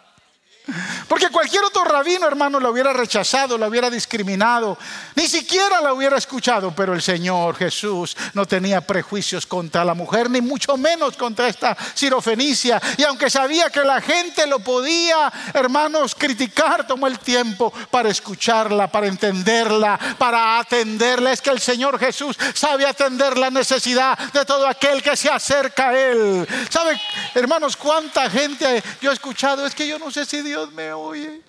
Porque 1.07 1.29
cualquier 1.29 1.63
otro 1.63 1.83
rabino, 1.83 2.27
hermano, 2.27 2.59
lo 2.59 2.71
hubiera 2.71 2.91
rechazado, 2.91 3.57
lo 3.57 3.67
hubiera 3.67 3.89
discriminado, 3.89 4.77
ni 5.15 5.27
siquiera 5.27 5.81
lo 5.81 5.93
hubiera 5.93 6.17
escuchado, 6.17 6.73
pero 6.75 6.93
el 6.93 7.01
Señor 7.01 7.55
Jesús 7.55 8.17
no 8.33 8.45
tenía 8.45 8.81
prejuicios 8.81 9.45
contra 9.45 9.85
la 9.85 9.93
mujer, 9.93 10.29
ni 10.29 10.41
mucho 10.41 10.75
menos 10.77 11.15
contra 11.17 11.47
esta 11.47 11.77
sirofenicia. 11.93 12.81
Y 12.97 13.03
aunque 13.03 13.29
sabía 13.29 13.69
que 13.69 13.81
la 13.81 14.01
gente 14.01 14.47
lo 14.47 14.59
podía, 14.59 15.31
hermanos, 15.53 16.15
criticar, 16.15 16.87
tomó 16.87 17.07
el 17.07 17.19
tiempo 17.19 17.71
para 17.91 18.09
escucharla, 18.09 18.87
para 18.87 19.07
entenderla, 19.07 19.99
para 20.17 20.59
atenderla. 20.59 21.31
Es 21.31 21.41
que 21.41 21.51
el 21.51 21.59
Señor 21.59 21.99
Jesús 21.99 22.37
sabe 22.53 22.85
atender 22.85 23.37
la 23.37 23.49
necesidad 23.49 24.17
de 24.17 24.45
todo 24.45 24.67
aquel 24.67 25.03
que 25.03 25.15
se 25.15 25.29
acerca 25.29 25.89
a 25.89 25.97
Él. 25.97 26.47
¿Sabe, 26.69 26.99
hermanos, 27.35 27.77
cuánta 27.77 28.29
gente 28.29 28.83
yo 29.01 29.11
he 29.11 29.13
escuchado? 29.13 29.65
Es 29.65 29.75
que 29.75 29.87
yo 29.87 29.99
no 29.99 30.09
sé 30.09 30.25
si 30.25 30.41
Dios 30.41 30.54
Dios 30.55 30.71
me 30.71 30.93
oye. 30.93 31.43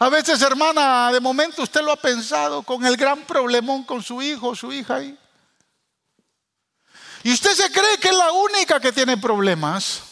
A 0.00 0.08
veces, 0.08 0.42
hermana, 0.42 1.12
de 1.12 1.20
momento 1.20 1.62
usted 1.62 1.80
lo 1.80 1.92
ha 1.92 1.96
pensado 1.96 2.64
con 2.64 2.84
el 2.84 2.96
gran 2.96 3.22
problemón 3.22 3.84
con 3.84 4.02
su 4.02 4.20
hijo 4.20 4.48
o 4.48 4.56
su 4.56 4.72
hija 4.72 4.96
ahí. 4.96 5.16
Y 7.22 7.32
usted 7.32 7.54
se 7.54 7.70
cree 7.70 7.98
que 7.98 8.08
es 8.08 8.16
la 8.16 8.32
única 8.32 8.80
que 8.80 8.90
tiene 8.90 9.16
problemas. 9.16 10.02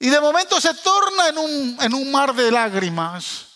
Y 0.00 0.10
de 0.10 0.20
momento 0.20 0.60
se 0.60 0.74
torna 0.74 1.28
en 1.28 1.38
un, 1.38 1.78
en 1.82 1.94
un 1.94 2.10
mar 2.10 2.34
de 2.34 2.50
lágrimas. 2.50 3.46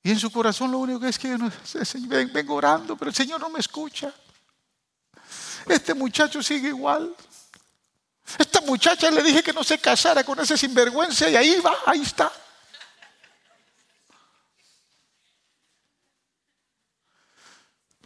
Y 0.00 0.12
en 0.12 0.20
su 0.20 0.30
corazón 0.30 0.70
lo 0.70 0.78
único 0.78 1.00
que 1.00 1.08
es 1.08 1.18
que 1.18 1.36
vengo 2.06 2.54
orando, 2.54 2.96
pero 2.96 3.08
el 3.08 3.16
Señor 3.16 3.40
no 3.40 3.48
me 3.48 3.58
escucha. 3.58 4.14
Este 5.66 5.94
muchacho 5.94 6.42
sigue 6.42 6.68
igual. 6.68 7.14
Esta 8.38 8.60
muchacha 8.62 9.10
le 9.10 9.22
dije 9.22 9.42
que 9.42 9.52
no 9.52 9.62
se 9.62 9.78
casara 9.78 10.24
con 10.24 10.38
ese 10.40 10.56
sinvergüenza 10.56 11.28
y 11.28 11.36
ahí 11.36 11.60
va, 11.60 11.76
ahí 11.86 12.02
está. 12.02 12.32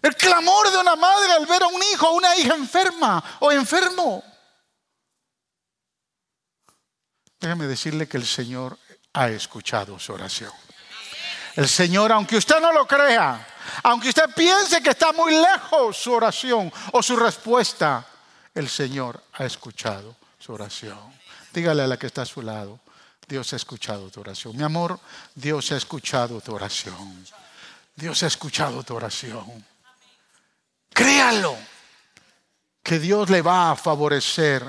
El 0.03 0.15
clamor 0.17 0.71
de 0.71 0.79
una 0.79 0.97
madre 0.97 1.33
al 1.33 1.47
ver 1.47 1.63
a 1.63 1.67
un 1.67 1.83
hijo 1.93 2.09
o 2.09 2.17
una 2.17 2.37
hija 2.37 2.55
enferma 2.55 3.23
o 3.41 3.51
enfermo. 3.51 4.23
Déjame 7.41 7.67
decirle 7.67 8.09
que 8.09 8.17
el 8.17 8.27
Señor 8.27 8.79
ha 9.13 9.29
escuchado 9.29 9.99
su 9.99 10.13
oración. 10.13 10.53
El 11.59 11.69
Señor, 11.69 12.13
aunque 12.13 12.37
usted 12.37 12.61
no 12.61 12.73
lo 12.73 12.87
crea, 12.87 13.45
aunque 13.83 14.11
usted 14.11 14.33
piense 14.33 14.81
que 14.81 14.91
está 14.91 15.13
muy 15.13 15.33
lejos 15.33 15.97
su 15.97 16.13
oración 16.13 16.73
o 16.93 17.03
su 17.03 17.17
respuesta, 17.17 18.07
el 18.55 18.69
Señor 18.69 19.21
ha 19.33 19.45
escuchado 19.45 20.15
su 20.39 20.53
oración. 20.53 20.97
Dígale 21.53 21.83
a 21.83 21.89
la 21.89 21.97
que 21.97 22.07
está 22.07 22.23
a 22.23 22.27
su 22.27 22.43
lado, 22.43 22.79
Dios 23.27 23.53
ha 23.53 23.57
escuchado 23.57 24.09
tu 24.09 24.21
oración. 24.21 24.57
Mi 24.57 24.63
amor, 24.63 25.01
Dios 25.35 25.73
ha 25.73 25.77
escuchado 25.77 26.41
tu 26.41 26.55
oración. 26.55 27.27
Dios 27.97 28.23
ha 28.23 28.29
escuchado 28.29 28.85
tu 28.85 28.95
oración. 28.95 29.67
Créalo, 30.91 31.57
que 32.85 33.01
Dios 33.01 33.31
le 33.31 33.43
va 33.43 33.73
a 33.73 33.77
favorecer 33.77 34.63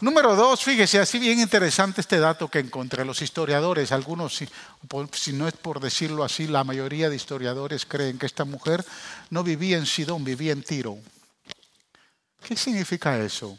Número 0.00 0.34
dos, 0.34 0.64
fíjese, 0.64 0.98
así 0.98 1.18
bien 1.18 1.40
interesante 1.40 2.00
este 2.00 2.18
dato 2.18 2.48
que 2.48 2.58
encontré. 2.58 3.04
Los 3.04 3.20
historiadores, 3.20 3.92
algunos, 3.92 4.34
si, 4.34 5.32
no 5.34 5.46
es 5.46 5.52
por 5.52 5.78
decirlo 5.78 6.24
así, 6.24 6.46
la 6.46 6.64
mayoría 6.64 7.10
de 7.10 7.16
historiadores 7.16 7.84
creen 7.84 8.18
que 8.18 8.24
esta 8.24 8.46
mujer 8.46 8.82
no 9.28 9.44
vivía 9.44 9.76
en 9.76 9.84
Sidón, 9.84 10.24
vivía 10.24 10.52
en 10.52 10.62
Tiro. 10.62 10.96
¿Qué 12.42 12.56
significa 12.56 13.18
eso? 13.18 13.58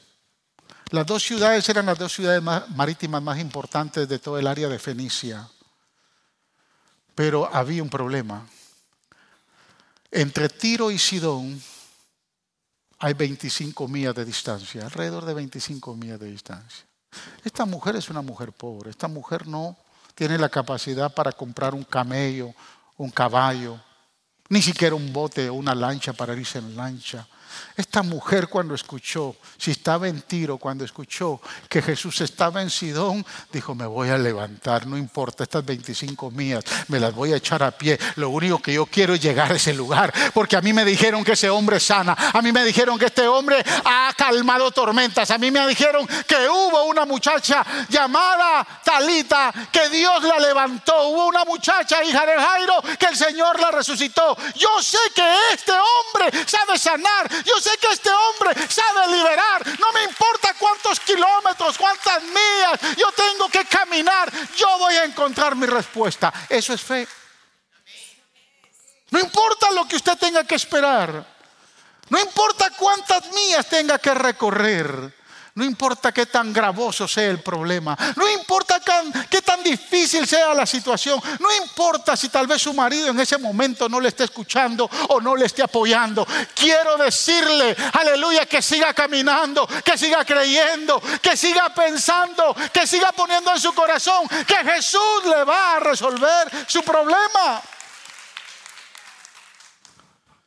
Las 0.89 1.05
dos 1.05 1.21
ciudades 1.21 1.69
eran 1.69 1.85
las 1.85 1.99
dos 1.99 2.11
ciudades 2.11 2.41
marítimas 2.41 3.21
más 3.21 3.39
importantes 3.39 4.09
de 4.09 4.17
todo 4.17 4.39
el 4.39 4.47
área 4.47 4.67
de 4.67 4.79
Fenicia. 4.79 5.47
Pero 7.13 7.53
había 7.53 7.83
un 7.83 7.89
problema. 7.89 8.47
Entre 10.09 10.49
Tiro 10.49 10.89
y 10.89 10.97
Sidón 10.97 11.61
hay 13.03 13.13
25 13.15 13.87
millas 13.87 14.13
de 14.13 14.23
distancia, 14.23 14.85
alrededor 14.85 15.25
de 15.25 15.33
25 15.33 15.95
millas 15.95 16.19
de 16.19 16.27
distancia. 16.27 16.85
Esta 17.43 17.65
mujer 17.65 17.95
es 17.95 18.09
una 18.09 18.21
mujer 18.21 18.51
pobre, 18.53 18.91
esta 18.91 19.07
mujer 19.07 19.47
no 19.47 19.75
tiene 20.13 20.37
la 20.37 20.49
capacidad 20.49 21.11
para 21.11 21.31
comprar 21.31 21.73
un 21.73 21.83
camello, 21.83 22.53
un 22.97 23.09
caballo, 23.09 23.81
ni 24.49 24.61
siquiera 24.61 24.93
un 24.93 25.11
bote 25.11 25.49
o 25.49 25.55
una 25.55 25.73
lancha 25.73 26.13
para 26.13 26.35
irse 26.35 26.59
en 26.59 26.75
lancha. 26.75 27.27
Esta 27.75 28.03
mujer 28.03 28.47
cuando 28.47 28.75
escuchó, 28.75 29.35
si 29.57 29.71
estaba 29.71 30.07
en 30.07 30.21
tiro, 30.21 30.57
cuando 30.57 30.85
escuchó 30.85 31.41
que 31.69 31.81
Jesús 31.81 32.21
estaba 32.21 32.61
en 32.61 32.69
Sidón, 32.69 33.25
dijo, 33.51 33.75
me 33.75 33.85
voy 33.85 34.09
a 34.09 34.17
levantar, 34.17 34.87
no 34.87 34.97
importa 34.97 35.43
estas 35.43 35.65
25 35.65 36.31
mías, 36.31 36.63
me 36.87 36.99
las 36.99 37.13
voy 37.13 37.33
a 37.33 37.37
echar 37.37 37.63
a 37.63 37.71
pie. 37.71 37.99
Lo 38.15 38.29
único 38.29 38.61
que 38.61 38.73
yo 38.73 38.85
quiero 38.85 39.13
es 39.13 39.21
llegar 39.21 39.51
a 39.51 39.55
ese 39.55 39.73
lugar, 39.73 40.13
porque 40.33 40.55
a 40.55 40.61
mí 40.61 40.73
me 40.73 40.85
dijeron 40.85 41.23
que 41.23 41.33
ese 41.33 41.49
hombre 41.49 41.79
sana, 41.79 42.15
a 42.33 42.41
mí 42.41 42.51
me 42.51 42.63
dijeron 42.63 42.97
que 42.97 43.05
este 43.05 43.27
hombre 43.27 43.63
ha 43.85 44.13
calmado 44.15 44.71
tormentas, 44.71 45.31
a 45.31 45.37
mí 45.37 45.51
me 45.51 45.65
dijeron 45.67 46.07
que 46.27 46.47
hubo 46.49 46.85
una 46.85 47.05
muchacha 47.05 47.65
llamada 47.89 48.67
Talita, 48.83 49.53
que 49.71 49.89
Dios 49.89 50.23
la 50.23 50.39
levantó, 50.39 51.07
hubo 51.07 51.27
una 51.27 51.45
muchacha, 51.45 52.03
hija 52.03 52.25
de 52.25 52.35
Jairo, 52.35 52.81
que 52.99 53.05
el 53.07 53.17
Señor 53.17 53.59
la 53.59 53.71
resucitó. 53.71 54.37
Yo 54.55 54.81
sé 54.81 54.97
que 55.15 55.53
este 55.53 55.71
hombre 55.71 56.45
sabe 56.45 56.77
sanar, 56.77 57.29
yo 57.45 57.59
sé 57.59 57.77
que 57.77 57.91
este 57.91 58.09
hombre 58.09 58.67
sabe 58.67 59.15
liberar. 59.15 59.79
No 59.79 59.91
me 59.93 60.03
importa 60.03 60.53
cuántos 60.57 60.99
kilómetros, 60.99 61.77
cuántas 61.77 62.23
millas 62.23 62.97
yo 62.97 63.11
tengo 63.11 63.49
que 63.49 63.65
caminar. 63.65 64.31
Yo 64.55 64.77
voy 64.77 64.95
a 64.95 65.05
encontrar 65.05 65.55
mi 65.55 65.65
respuesta. 65.65 66.33
Eso 66.49 66.73
es 66.73 66.81
fe. 66.81 67.07
No 69.11 69.19
importa 69.19 69.71
lo 69.71 69.87
que 69.87 69.97
usted 69.97 70.17
tenga 70.17 70.43
que 70.43 70.55
esperar. 70.55 71.25
No 72.09 72.19
importa 72.19 72.69
cuántas 72.71 73.31
millas 73.31 73.67
tenga 73.67 73.97
que 73.99 74.13
recorrer. 74.13 75.20
No 75.53 75.65
importa 75.65 76.13
qué 76.13 76.25
tan 76.27 76.53
gravoso 76.53 77.07
sea 77.09 77.27
el 77.29 77.41
problema, 77.41 77.97
no 78.15 78.29
importa 78.29 78.79
qué 79.29 79.41
tan 79.41 79.61
difícil 79.61 80.25
sea 80.25 80.53
la 80.53 80.65
situación, 80.65 81.21
no 81.39 81.53
importa 81.53 82.15
si 82.15 82.29
tal 82.29 82.47
vez 82.47 82.61
su 82.61 82.73
marido 82.73 83.09
en 83.09 83.19
ese 83.19 83.37
momento 83.37 83.89
no 83.89 83.99
le 83.99 84.07
esté 84.07 84.23
escuchando 84.23 84.89
o 85.09 85.19
no 85.19 85.35
le 85.35 85.47
esté 85.47 85.61
apoyando. 85.61 86.25
Quiero 86.55 86.95
decirle, 86.95 87.75
aleluya, 87.93 88.45
que 88.45 88.61
siga 88.61 88.93
caminando, 88.93 89.67
que 89.83 89.97
siga 89.97 90.23
creyendo, 90.23 91.01
que 91.21 91.35
siga 91.35 91.73
pensando, 91.73 92.55
que 92.71 92.87
siga 92.87 93.11
poniendo 93.11 93.51
en 93.51 93.59
su 93.59 93.73
corazón 93.73 94.29
que 94.47 94.55
Jesús 94.55 95.25
le 95.25 95.43
va 95.43 95.75
a 95.75 95.79
resolver 95.81 96.49
su 96.65 96.81
problema. 96.81 97.61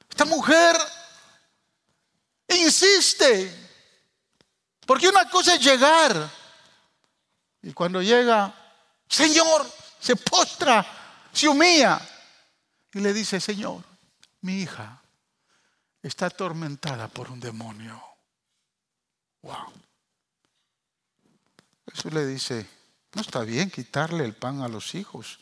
Esta 0.08 0.24
mujer 0.24 0.76
insiste. 2.48 3.63
Porque 4.86 5.08
una 5.08 5.28
cosa 5.28 5.54
es 5.54 5.64
llegar. 5.64 6.30
Y 7.62 7.72
cuando 7.72 8.02
llega, 8.02 8.54
Señor, 9.08 9.66
se 9.98 10.16
postra, 10.16 10.86
se 11.32 11.48
humilla. 11.48 12.00
Y 12.92 13.00
le 13.00 13.12
dice, 13.12 13.40
Señor, 13.40 13.82
mi 14.42 14.60
hija 14.60 15.02
está 16.02 16.26
atormentada 16.26 17.08
por 17.08 17.30
un 17.30 17.40
demonio. 17.40 18.02
Wow. 19.42 19.72
Jesús 21.90 22.12
le 22.12 22.26
dice, 22.26 22.68
no 23.14 23.22
está 23.22 23.40
bien 23.40 23.70
quitarle 23.70 24.24
el 24.24 24.34
pan 24.34 24.62
a 24.62 24.68
los 24.68 24.94
hijos 24.94 25.38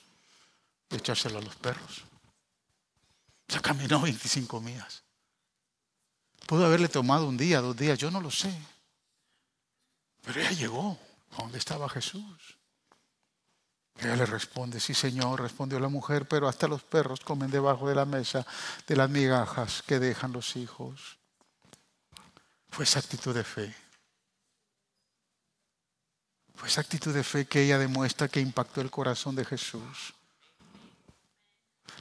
y 0.91 0.97
echárselo 0.97 1.39
a 1.39 1.43
los 1.43 1.57
perros. 1.57 2.03
Ya 3.49 3.61
caminó 3.61 4.01
25 4.01 4.61
millas. 4.61 5.03
Pudo 6.47 6.67
haberle 6.67 6.89
tomado 6.89 7.27
un 7.27 7.37
día, 7.37 7.61
dos 7.61 7.77
días, 7.77 7.99
yo 7.99 8.11
no 8.11 8.21
lo 8.21 8.31
sé. 8.31 8.55
Pero 10.23 10.41
ella 10.41 10.53
llegó 10.53 10.99
a 11.33 11.43
donde 11.43 11.59
estaba 11.59 11.89
Jesús. 11.89 12.57
ella 13.99 14.17
le 14.17 14.27
responde, 14.27 14.81
sí 14.81 14.95
Señor, 14.95 15.41
respondió 15.41 15.79
la 15.81 15.89
mujer, 15.89 16.27
pero 16.27 16.49
hasta 16.49 16.69
los 16.69 16.83
perros 16.83 17.21
comen 17.21 17.51
debajo 17.51 17.89
de 17.89 17.95
la 17.95 18.05
mesa 18.05 18.47
de 18.87 18.97
las 18.97 19.11
migajas 19.11 19.83
que 19.83 19.99
dejan 19.99 20.33
los 20.33 20.57
hijos. 20.57 21.19
Fue 22.71 22.85
esa 22.85 23.01
actitud 23.01 23.35
de 23.35 23.45
fe. 23.45 23.75
Fue 26.55 26.69
esa 26.69 26.81
actitud 26.81 27.13
de 27.13 27.25
fe 27.25 27.47
que 27.47 27.63
ella 27.63 27.79
demuestra 27.79 28.29
que 28.29 28.41
impactó 28.41 28.81
el 28.81 28.91
corazón 28.91 29.35
de 29.35 29.45
Jesús. 29.45 30.15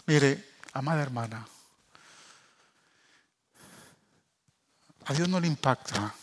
Mire, 0.06 0.56
amada 0.74 1.02
hermana, 1.02 1.48
a 5.06 5.14
Dios 5.14 5.28
no 5.28 5.40
le 5.40 5.48
impacta 5.48 6.14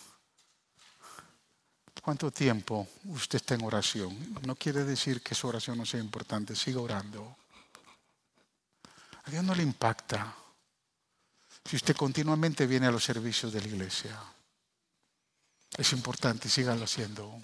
¿Cuánto 2.09 2.31
tiempo 2.31 2.89
usted 3.05 3.37
está 3.37 3.55
en 3.55 3.65
oración? 3.65 4.41
No 4.47 4.57
quiere 4.57 4.83
decir 4.83 5.21
que 5.21 5.35
su 5.35 5.47
oración 5.47 5.77
no 5.77 5.85
sea 5.85 6.01
importante, 6.01 6.57
siga 6.57 6.81
orando. 6.81 7.37
A 9.25 9.31
Dios 9.31 9.45
no 9.45 9.55
le 9.55 9.63
impacta 9.63 10.35
si 11.69 11.77
usted 11.77 11.95
continuamente 11.95 12.67
viene 12.67 12.87
a 12.87 12.91
los 12.91 13.05
servicios 13.05 13.53
de 13.53 13.61
la 13.61 13.67
iglesia. 13.67 14.19
Es 15.77 15.93
importante, 15.93 16.49
sígalo 16.49 16.85
haciendo. 16.85 17.43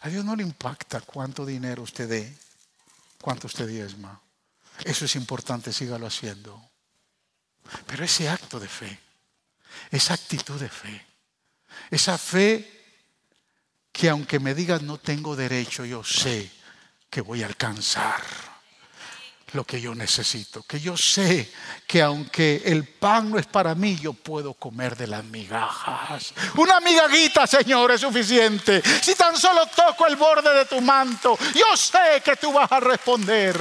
A 0.00 0.08
Dios 0.08 0.24
no 0.24 0.34
le 0.34 0.42
impacta 0.42 1.02
cuánto 1.02 1.44
dinero 1.44 1.82
usted 1.82 2.08
dé, 2.08 2.38
cuánto 3.20 3.48
usted 3.48 3.68
diezma. 3.68 4.18
Eso 4.82 5.04
es 5.04 5.14
importante, 5.14 5.74
sígalo 5.74 6.06
haciendo. 6.06 6.70
Pero 7.86 8.02
ese 8.02 8.30
acto 8.30 8.58
de 8.58 8.68
fe, 8.68 8.98
esa 9.90 10.14
actitud 10.14 10.58
de 10.58 10.70
fe, 10.70 11.06
esa 11.90 12.16
fe 12.16 12.75
que 13.96 14.10
aunque 14.10 14.38
me 14.38 14.54
digas 14.54 14.82
no 14.82 14.98
tengo 14.98 15.34
derecho, 15.34 15.82
yo 15.86 16.04
sé 16.04 16.50
que 17.08 17.22
voy 17.22 17.42
a 17.42 17.46
alcanzar 17.46 18.20
lo 19.52 19.64
que 19.64 19.80
yo 19.80 19.94
necesito. 19.94 20.62
Que 20.64 20.78
yo 20.78 20.98
sé 20.98 21.50
que 21.86 22.02
aunque 22.02 22.62
el 22.66 22.86
pan 22.86 23.30
no 23.30 23.38
es 23.38 23.46
para 23.46 23.74
mí, 23.74 23.96
yo 23.96 24.12
puedo 24.12 24.52
comer 24.52 24.98
de 24.98 25.06
las 25.06 25.24
migajas. 25.24 26.34
Una 26.56 26.78
migajita, 26.80 27.46
Señor, 27.46 27.90
es 27.90 28.02
suficiente. 28.02 28.82
Si 29.00 29.14
tan 29.14 29.34
solo 29.34 29.66
toco 29.68 30.06
el 30.06 30.16
borde 30.16 30.52
de 30.52 30.66
tu 30.66 30.82
manto, 30.82 31.38
yo 31.54 31.74
sé 31.74 32.20
que 32.22 32.36
tú 32.36 32.52
vas 32.52 32.70
a 32.70 32.80
responder. 32.80 33.58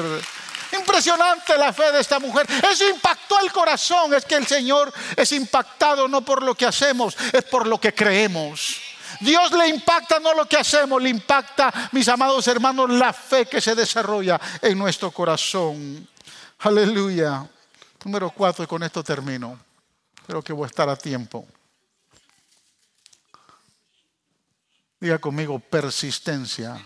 Impresionante 0.78 1.58
la 1.58 1.72
fe 1.72 1.94
de 1.94 2.02
esta 2.02 2.20
mujer. 2.20 2.46
Eso 2.70 2.90
impactó 2.90 3.40
el 3.40 3.54
corazón. 3.54 4.14
Es 4.14 4.26
que 4.26 4.36
el 4.36 4.46
Señor 4.46 4.94
es 5.16 5.32
impactado 5.32 6.10
no 6.10 6.26
por 6.26 6.44
lo 6.44 6.56
que 6.56 6.66
hacemos, 6.66 7.16
es 7.32 7.44
por 7.46 7.66
lo 7.66 7.80
que 7.80 7.94
creemos. 7.94 8.95
Dios 9.26 9.52
le 9.52 9.68
impacta 9.68 10.20
no 10.20 10.34
lo 10.34 10.48
que 10.48 10.58
hacemos, 10.58 11.02
le 11.02 11.10
impacta, 11.10 11.90
mis 11.92 12.08
amados 12.08 12.48
hermanos, 12.48 12.90
la 12.90 13.12
fe 13.12 13.48
que 13.48 13.60
se 13.60 13.76
desarrolla 13.76 14.40
en 14.62 14.78
nuestro 14.78 15.12
corazón. 15.12 16.08
Aleluya. 16.60 17.46
Número 18.04 18.30
cuatro, 18.30 18.64
y 18.64 18.68
con 18.68 18.84
esto 18.84 19.04
termino. 19.04 19.60
Creo 20.28 20.42
que 20.44 20.54
voy 20.54 20.66
a 20.66 20.68
estar 20.68 20.88
a 20.88 20.96
tiempo. 20.96 21.48
Diga 25.00 25.18
conmigo, 25.18 25.60
persistencia. 25.60 26.80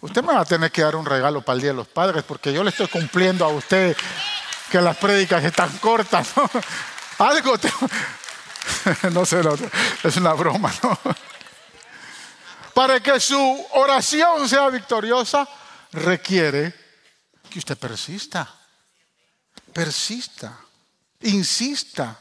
Usted 0.00 0.22
me 0.22 0.34
va 0.34 0.40
a 0.40 0.44
tener 0.44 0.70
que 0.70 0.82
dar 0.82 0.96
un 0.96 1.06
regalo 1.06 1.42
para 1.42 1.54
el 1.54 1.62
Día 1.62 1.70
de 1.70 1.76
los 1.76 1.88
Padres 1.88 2.22
porque 2.24 2.52
yo 2.52 2.62
le 2.62 2.70
estoy 2.70 2.88
cumpliendo 2.88 3.44
a 3.44 3.48
usted 3.48 3.96
que 4.70 4.80
las 4.80 4.96
prédicas 4.96 5.42
están 5.44 5.70
cortas. 5.78 6.32
Algo 7.18 7.58
no 9.12 9.24
sé, 9.24 9.40
es 10.02 10.16
una 10.16 10.32
broma, 10.32 10.72
¿no? 10.82 10.98
Para 12.74 13.00
que 13.00 13.20
su 13.20 13.66
oración 13.72 14.48
sea 14.48 14.68
victoriosa, 14.70 15.46
requiere 15.92 16.74
que 17.50 17.58
usted 17.58 17.76
persista. 17.76 18.48
Persista. 19.72 20.58
Insista. 21.20 22.18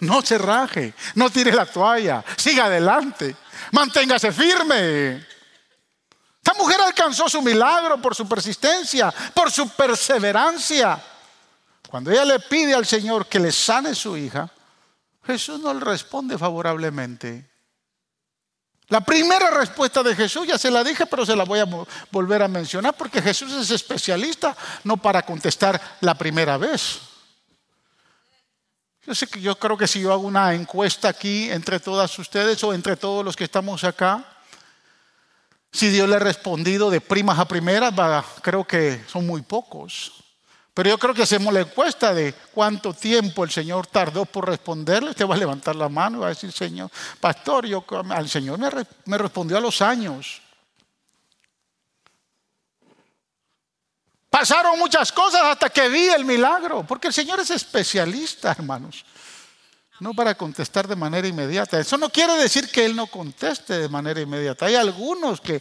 No 0.00 0.22
se 0.22 0.38
raje. 0.38 0.94
No 1.14 1.30
tire 1.30 1.52
la 1.52 1.66
toalla. 1.66 2.24
Siga 2.36 2.64
adelante. 2.64 3.36
Manténgase 3.72 4.32
firme. 4.32 5.26
Esta 6.36 6.54
mujer 6.54 6.80
alcanzó 6.80 7.28
su 7.28 7.40
milagro 7.40 8.00
por 8.00 8.14
su 8.14 8.26
persistencia, 8.26 9.12
por 9.32 9.52
su 9.52 9.68
perseverancia. 9.68 11.00
Cuando 11.88 12.10
ella 12.10 12.24
le 12.24 12.40
pide 12.40 12.74
al 12.74 12.86
Señor 12.86 13.26
que 13.26 13.38
le 13.38 13.52
sane 13.52 13.94
su 13.94 14.16
hija, 14.16 14.50
Jesús 15.24 15.60
no 15.60 15.72
le 15.72 15.80
responde 15.80 16.36
favorablemente. 16.36 17.48
La 18.88 19.00
primera 19.00 19.50
respuesta 19.50 20.02
de 20.02 20.14
Jesús, 20.14 20.46
ya 20.46 20.58
se 20.58 20.70
la 20.70 20.84
dije, 20.84 21.06
pero 21.06 21.24
se 21.24 21.34
la 21.34 21.44
voy 21.44 21.60
a 21.60 21.66
volver 22.10 22.42
a 22.42 22.48
mencionar 22.48 22.94
porque 22.94 23.22
Jesús 23.22 23.52
es 23.52 23.70
especialista 23.70 24.56
no 24.84 24.96
para 24.96 25.22
contestar 25.22 25.80
la 26.00 26.14
primera 26.14 26.58
vez. 26.58 27.00
Yo 29.06 29.14
sé 29.14 29.26
que 29.26 29.40
yo 29.40 29.58
creo 29.58 29.76
que 29.76 29.88
si 29.88 30.00
yo 30.00 30.12
hago 30.12 30.22
una 30.22 30.52
encuesta 30.54 31.08
aquí 31.08 31.50
entre 31.50 31.80
todas 31.80 32.16
ustedes 32.18 32.62
o 32.62 32.74
entre 32.74 32.96
todos 32.96 33.24
los 33.24 33.34
que 33.34 33.44
estamos 33.44 33.82
acá, 33.82 34.24
si 35.72 35.88
Dios 35.88 36.08
le 36.08 36.16
ha 36.16 36.20
respondido 36.20 36.90
de 36.90 37.00
primas 37.00 37.38
a 37.38 37.48
primeras, 37.48 37.94
creo 38.42 38.64
que 38.64 39.02
son 39.08 39.26
muy 39.26 39.42
pocos. 39.42 40.21
Pero 40.74 40.88
yo 40.88 40.98
creo 40.98 41.14
que 41.14 41.22
hacemos 41.22 41.52
la 41.52 41.60
encuesta 41.60 42.14
de 42.14 42.32
cuánto 42.54 42.94
tiempo 42.94 43.44
el 43.44 43.50
Señor 43.50 43.86
tardó 43.86 44.24
por 44.24 44.48
responderle. 44.48 45.10
Usted 45.10 45.26
va 45.26 45.34
a 45.34 45.38
levantar 45.38 45.76
la 45.76 45.90
mano 45.90 46.18
y 46.18 46.20
va 46.20 46.26
a 46.26 46.30
decir, 46.30 46.50
Señor, 46.50 46.90
pastor, 47.20 47.66
yo, 47.66 47.84
al 48.08 48.28
Señor 48.28 48.58
me, 48.58 48.70
me 49.04 49.18
respondió 49.18 49.58
a 49.58 49.60
los 49.60 49.82
años. 49.82 50.40
Pasaron 54.30 54.78
muchas 54.78 55.12
cosas 55.12 55.42
hasta 55.42 55.68
que 55.68 55.90
vi 55.90 56.08
el 56.08 56.24
milagro, 56.24 56.86
porque 56.88 57.08
el 57.08 57.12
Señor 57.12 57.38
es 57.40 57.50
especialista, 57.50 58.52
hermanos, 58.52 59.04
no 60.00 60.14
para 60.14 60.34
contestar 60.34 60.88
de 60.88 60.96
manera 60.96 61.28
inmediata. 61.28 61.78
Eso 61.78 61.98
no 61.98 62.08
quiere 62.08 62.32
decir 62.36 62.70
que 62.70 62.86
Él 62.86 62.96
no 62.96 63.08
conteste 63.08 63.78
de 63.78 63.90
manera 63.90 64.22
inmediata. 64.22 64.64
Hay 64.64 64.74
algunos 64.74 65.38
que 65.38 65.60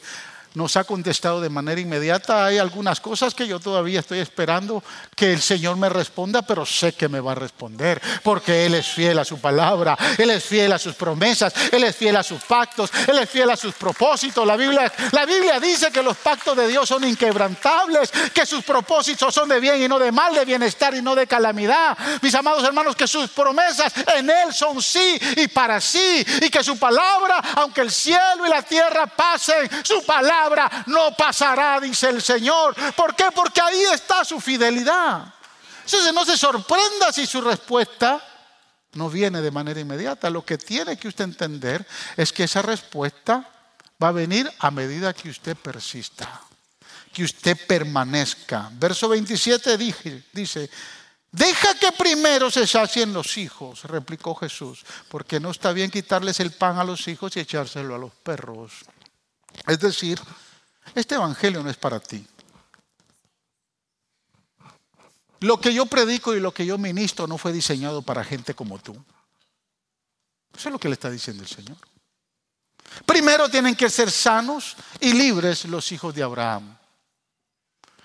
nos 0.53 0.75
ha 0.75 0.83
contestado 0.83 1.41
de 1.41 1.49
manera 1.49 1.79
inmediata. 1.79 2.45
Hay 2.45 2.57
algunas 2.57 2.99
cosas 2.99 3.33
que 3.33 3.47
yo 3.47 3.59
todavía 3.59 3.99
estoy 3.99 4.19
esperando 4.19 4.83
que 5.15 5.33
el 5.33 5.41
Señor 5.41 5.77
me 5.77 5.89
responda, 5.89 6.41
pero 6.41 6.65
sé 6.65 6.93
que 6.93 7.07
me 7.07 7.19
va 7.19 7.33
a 7.33 7.35
responder, 7.35 8.01
porque 8.23 8.65
Él 8.65 8.75
es 8.75 8.87
fiel 8.87 9.19
a 9.19 9.25
su 9.25 9.39
palabra, 9.39 9.97
Él 10.17 10.29
es 10.31 10.43
fiel 10.43 10.73
a 10.73 10.79
sus 10.79 10.95
promesas, 10.95 11.53
Él 11.71 11.83
es 11.83 11.95
fiel 11.95 12.15
a 12.15 12.23
sus 12.23 12.41
pactos, 12.43 12.91
Él 13.07 13.17
es 13.19 13.29
fiel 13.29 13.49
a 13.49 13.55
sus 13.55 13.73
propósitos. 13.75 14.45
La 14.45 14.57
Biblia, 14.57 14.91
la 15.11 15.25
Biblia 15.25 15.59
dice 15.59 15.91
que 15.91 16.03
los 16.03 16.17
pactos 16.17 16.57
de 16.57 16.67
Dios 16.67 16.87
son 16.87 17.03
inquebrantables, 17.03 18.11
que 18.33 18.45
sus 18.45 18.63
propósitos 18.63 19.33
son 19.33 19.49
de 19.49 19.59
bien 19.59 19.81
y 19.81 19.87
no 19.87 19.99
de 19.99 20.11
mal, 20.11 20.33
de 20.33 20.45
bienestar 20.45 20.93
y 20.95 21.01
no 21.01 21.15
de 21.15 21.27
calamidad. 21.27 21.97
Mis 22.21 22.35
amados 22.35 22.63
hermanos, 22.63 22.95
que 22.95 23.07
sus 23.07 23.29
promesas 23.29 23.93
en 24.15 24.29
Él 24.29 24.53
son 24.53 24.81
sí 24.81 25.19
y 25.37 25.47
para 25.47 25.79
sí, 25.79 26.25
y 26.41 26.49
que 26.49 26.63
su 26.63 26.77
palabra, 26.77 27.41
aunque 27.55 27.81
el 27.81 27.91
cielo 27.91 28.45
y 28.45 28.49
la 28.49 28.61
tierra 28.61 29.05
pasen, 29.07 29.69
su 29.83 30.03
palabra 30.05 30.40
no 30.87 31.15
pasará, 31.15 31.79
dice 31.79 32.09
el 32.09 32.21
Señor. 32.21 32.75
¿Por 32.95 33.15
qué? 33.15 33.25
Porque 33.33 33.61
ahí 33.61 33.81
está 33.93 34.23
su 34.25 34.39
fidelidad. 34.39 35.33
Entonces 35.85 36.13
no 36.13 36.25
se 36.25 36.37
sorprenda 36.37 37.11
si 37.11 37.25
su 37.25 37.41
respuesta 37.41 38.21
no 38.93 39.09
viene 39.09 39.41
de 39.41 39.51
manera 39.51 39.79
inmediata. 39.79 40.29
Lo 40.29 40.45
que 40.45 40.57
tiene 40.57 40.97
que 40.97 41.07
usted 41.07 41.23
entender 41.23 41.85
es 42.17 42.31
que 42.31 42.43
esa 42.43 42.61
respuesta 42.61 43.47
va 44.01 44.09
a 44.09 44.13
venir 44.13 44.51
a 44.59 44.71
medida 44.71 45.13
que 45.13 45.29
usted 45.29 45.55
persista, 45.55 46.41
que 47.13 47.23
usted 47.23 47.57
permanezca. 47.67 48.69
Verso 48.73 49.09
27 49.09 49.77
dice, 50.33 50.69
deja 51.31 51.75
que 51.75 51.91
primero 51.91 52.49
se 52.49 52.65
sacien 52.65 53.13
los 53.13 53.37
hijos, 53.37 53.83
replicó 53.83 54.35
Jesús, 54.35 54.83
porque 55.07 55.39
no 55.39 55.51
está 55.51 55.71
bien 55.71 55.91
quitarles 55.91 56.39
el 56.39 56.51
pan 56.51 56.79
a 56.79 56.83
los 56.83 57.07
hijos 57.07 57.35
y 57.35 57.41
echárselo 57.41 57.95
a 57.95 57.99
los 57.99 58.11
perros. 58.11 58.71
Es 59.67 59.79
decir, 59.79 60.19
este 60.95 61.15
Evangelio 61.15 61.63
no 61.63 61.69
es 61.69 61.77
para 61.77 61.99
ti. 61.99 62.25
Lo 65.41 65.59
que 65.59 65.73
yo 65.73 65.85
predico 65.85 66.35
y 66.35 66.39
lo 66.39 66.53
que 66.53 66.65
yo 66.65 66.77
ministro 66.77 67.25
no 67.25 67.37
fue 67.37 67.51
diseñado 67.51 68.01
para 68.01 68.23
gente 68.23 68.53
como 68.53 68.77
tú. 68.79 68.93
Eso 70.55 70.69
es 70.69 70.73
lo 70.73 70.79
que 70.79 70.87
le 70.87 70.93
está 70.93 71.09
diciendo 71.09 71.41
el 71.41 71.49
Señor. 71.49 71.77
Primero 73.05 73.49
tienen 73.49 73.75
que 73.75 73.89
ser 73.89 74.11
sanos 74.11 74.75
y 74.99 75.13
libres 75.13 75.65
los 75.65 75.91
hijos 75.91 76.13
de 76.13 76.23
Abraham. 76.23 76.77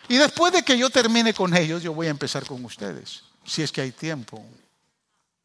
Y 0.09 0.17
después 0.17 0.53
de 0.53 0.63
que 0.63 0.79
yo 0.79 0.89
termine 0.89 1.35
con 1.35 1.55
ellos, 1.57 1.83
yo 1.83 1.93
voy 1.93 2.07
a 2.07 2.11
empezar 2.11 2.47
con 2.47 2.65
ustedes, 2.65 3.25
si 3.45 3.63
es 3.63 3.73
que 3.73 3.81
hay 3.81 3.93
tiempo. 3.93 4.45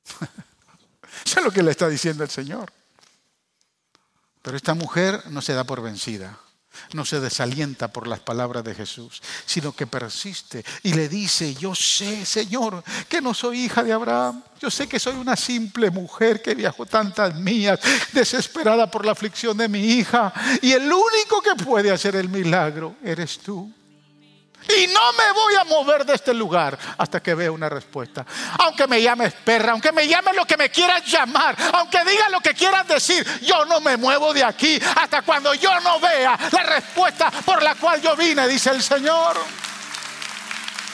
Eso 1.26 1.40
es 1.40 1.44
lo 1.44 1.52
que 1.52 1.64
le 1.64 1.72
está 1.72 1.90
diciendo 1.90 2.24
el 2.24 2.30
Señor. 2.30 2.72
Pero 4.41 4.58
esta 4.58 4.73
mujer 4.73 5.23
no 5.30 5.41
se 5.41 5.54
da 5.54 5.63
por 5.63 5.82
vencida, 5.82 6.38
no 6.93 7.06
se 7.06 7.19
desalienta 7.19 7.89
por 7.89 8.08
las 8.08 8.19
palabras 8.19 8.63
de 8.63 8.73
Jesús, 8.73 9.21
sino 9.45 9.73
que 9.73 9.88
persiste 9.88 10.63
y 10.84 10.93
le 10.93 11.10
dice, 11.10 11.54
yo 11.56 11.75
sé, 11.75 12.25
Señor, 12.25 12.84
que 13.08 13.21
no 13.21 13.34
soy 13.34 13.65
hija 13.65 13.84
de 13.84 13.93
Abraham, 13.93 14.43
yo 14.60 14.71
sé 14.71 14.88
que 14.88 14.99
soy 14.99 15.15
una 15.15 15.36
simple 15.36 15.91
mujer 15.91 16.41
que 16.41 16.56
viajó 16.56 16.86
tantas 16.86 17.36
mías, 17.36 17.80
desesperada 18.13 18.89
por 18.89 19.06
la 19.06 19.12
aflicción 19.12 19.58
de 19.58 19.67
mi 19.67 19.80
hija, 19.80 20.34
y 20.62 20.71
el 20.71 20.84
único 20.84 21.41
que 21.41 21.63
puede 21.63 21.91
hacer 21.91 22.15
el 22.15 22.30
milagro 22.30 22.95
eres 23.04 23.39
tú. 23.39 23.71
Y 24.82 24.88
no 24.88 25.13
me 25.13 25.32
voy 25.34 25.54
a 25.54 25.63
mover 25.63 26.04
de 26.04 26.15
este 26.15 26.34
lugar 26.34 26.78
hasta 26.98 27.22
que 27.22 27.36
vea 27.36 27.52
una 27.52 27.70
respuesta. 27.70 28.26
Aunque 28.58 28.88
me 28.88 29.00
llames 29.00 29.32
perra, 29.46 29.74
aunque 29.74 29.91
me 29.91 30.08
llames 30.08 30.36
lo 30.36 30.44
que 30.48 30.58
me 30.58 30.72
quieras 30.72 31.06
llamar, 31.06 31.56
aunque 31.74 32.00
digas 32.04 32.32
lo 32.32 32.39
que 32.39 32.56
quieras 32.56 32.88
decir, 32.88 33.24
yo 33.44 33.63
no 33.65 33.80
me 33.80 33.96
muevo 33.96 34.34
de 34.34 34.44
aquí 34.44 34.80
hasta 34.96 35.22
cuando 35.22 35.54
yo 35.54 35.80
no 35.82 36.00
vea 36.00 36.36
la 36.52 36.63
respuesta 36.63 37.30
por 37.30 37.62
la 37.62 37.76
cual 37.76 38.02
yo 38.02 38.15
vine, 38.15 38.48
dice 38.48 38.72
el 38.72 38.82
Señor. 38.82 39.38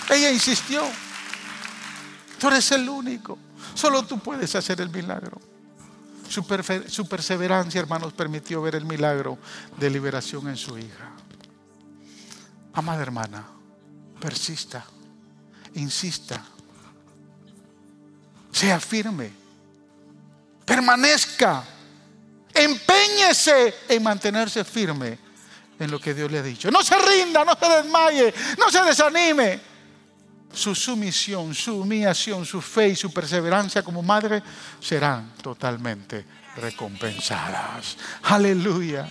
Ella 0.09 0.31
insistió. 0.31 0.83
Tú 2.37 2.49
eres 2.49 2.69
el 2.73 2.89
único. 2.89 3.39
Solo 3.73 4.03
tú 4.03 4.19
puedes 4.19 4.53
hacer 4.53 4.81
el 4.81 4.89
milagro. 4.89 5.39
Su, 6.27 6.45
su 6.89 7.07
perseverancia, 7.07 7.79
hermanos, 7.79 8.11
permitió 8.11 8.61
ver 8.61 8.75
el 8.75 8.83
milagro 8.83 9.37
de 9.77 9.89
liberación 9.89 10.49
en 10.49 10.57
su 10.57 10.77
hija. 10.77 11.11
Amada 12.73 13.01
hermana, 13.01 13.45
persista, 14.19 14.85
insista, 15.75 16.43
sea 18.51 18.79
firme, 18.79 19.31
permanezca, 20.65 21.63
empeñese 22.53 23.73
en 23.87 24.03
mantenerse 24.03 24.63
firme 24.63 25.19
en 25.79 25.91
lo 25.91 25.99
que 25.99 26.13
Dios 26.13 26.31
le 26.31 26.39
ha 26.39 26.43
dicho. 26.43 26.71
No 26.71 26.83
se 26.83 26.97
rinda, 26.97 27.45
no 27.45 27.55
se 27.59 27.69
desmaye, 27.69 28.33
no 28.57 28.69
se 28.69 28.81
desanime. 28.81 29.77
Su 30.51 30.73
sumisión, 30.73 31.53
su 31.53 31.81
humillación, 31.81 32.45
su 32.45 32.61
fe 32.61 32.89
y 32.89 32.95
su 32.95 33.13
perseverancia 33.13 33.83
como 33.83 34.01
madre 34.01 34.41
serán 34.79 35.33
totalmente 35.41 36.25
recompensadas. 36.55 37.97
Aleluya. 38.23 39.07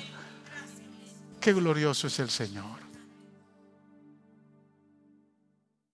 Qué 1.41 1.53
glorioso 1.53 2.09
es 2.09 2.19
el 2.19 2.31
Señor. 2.31 2.76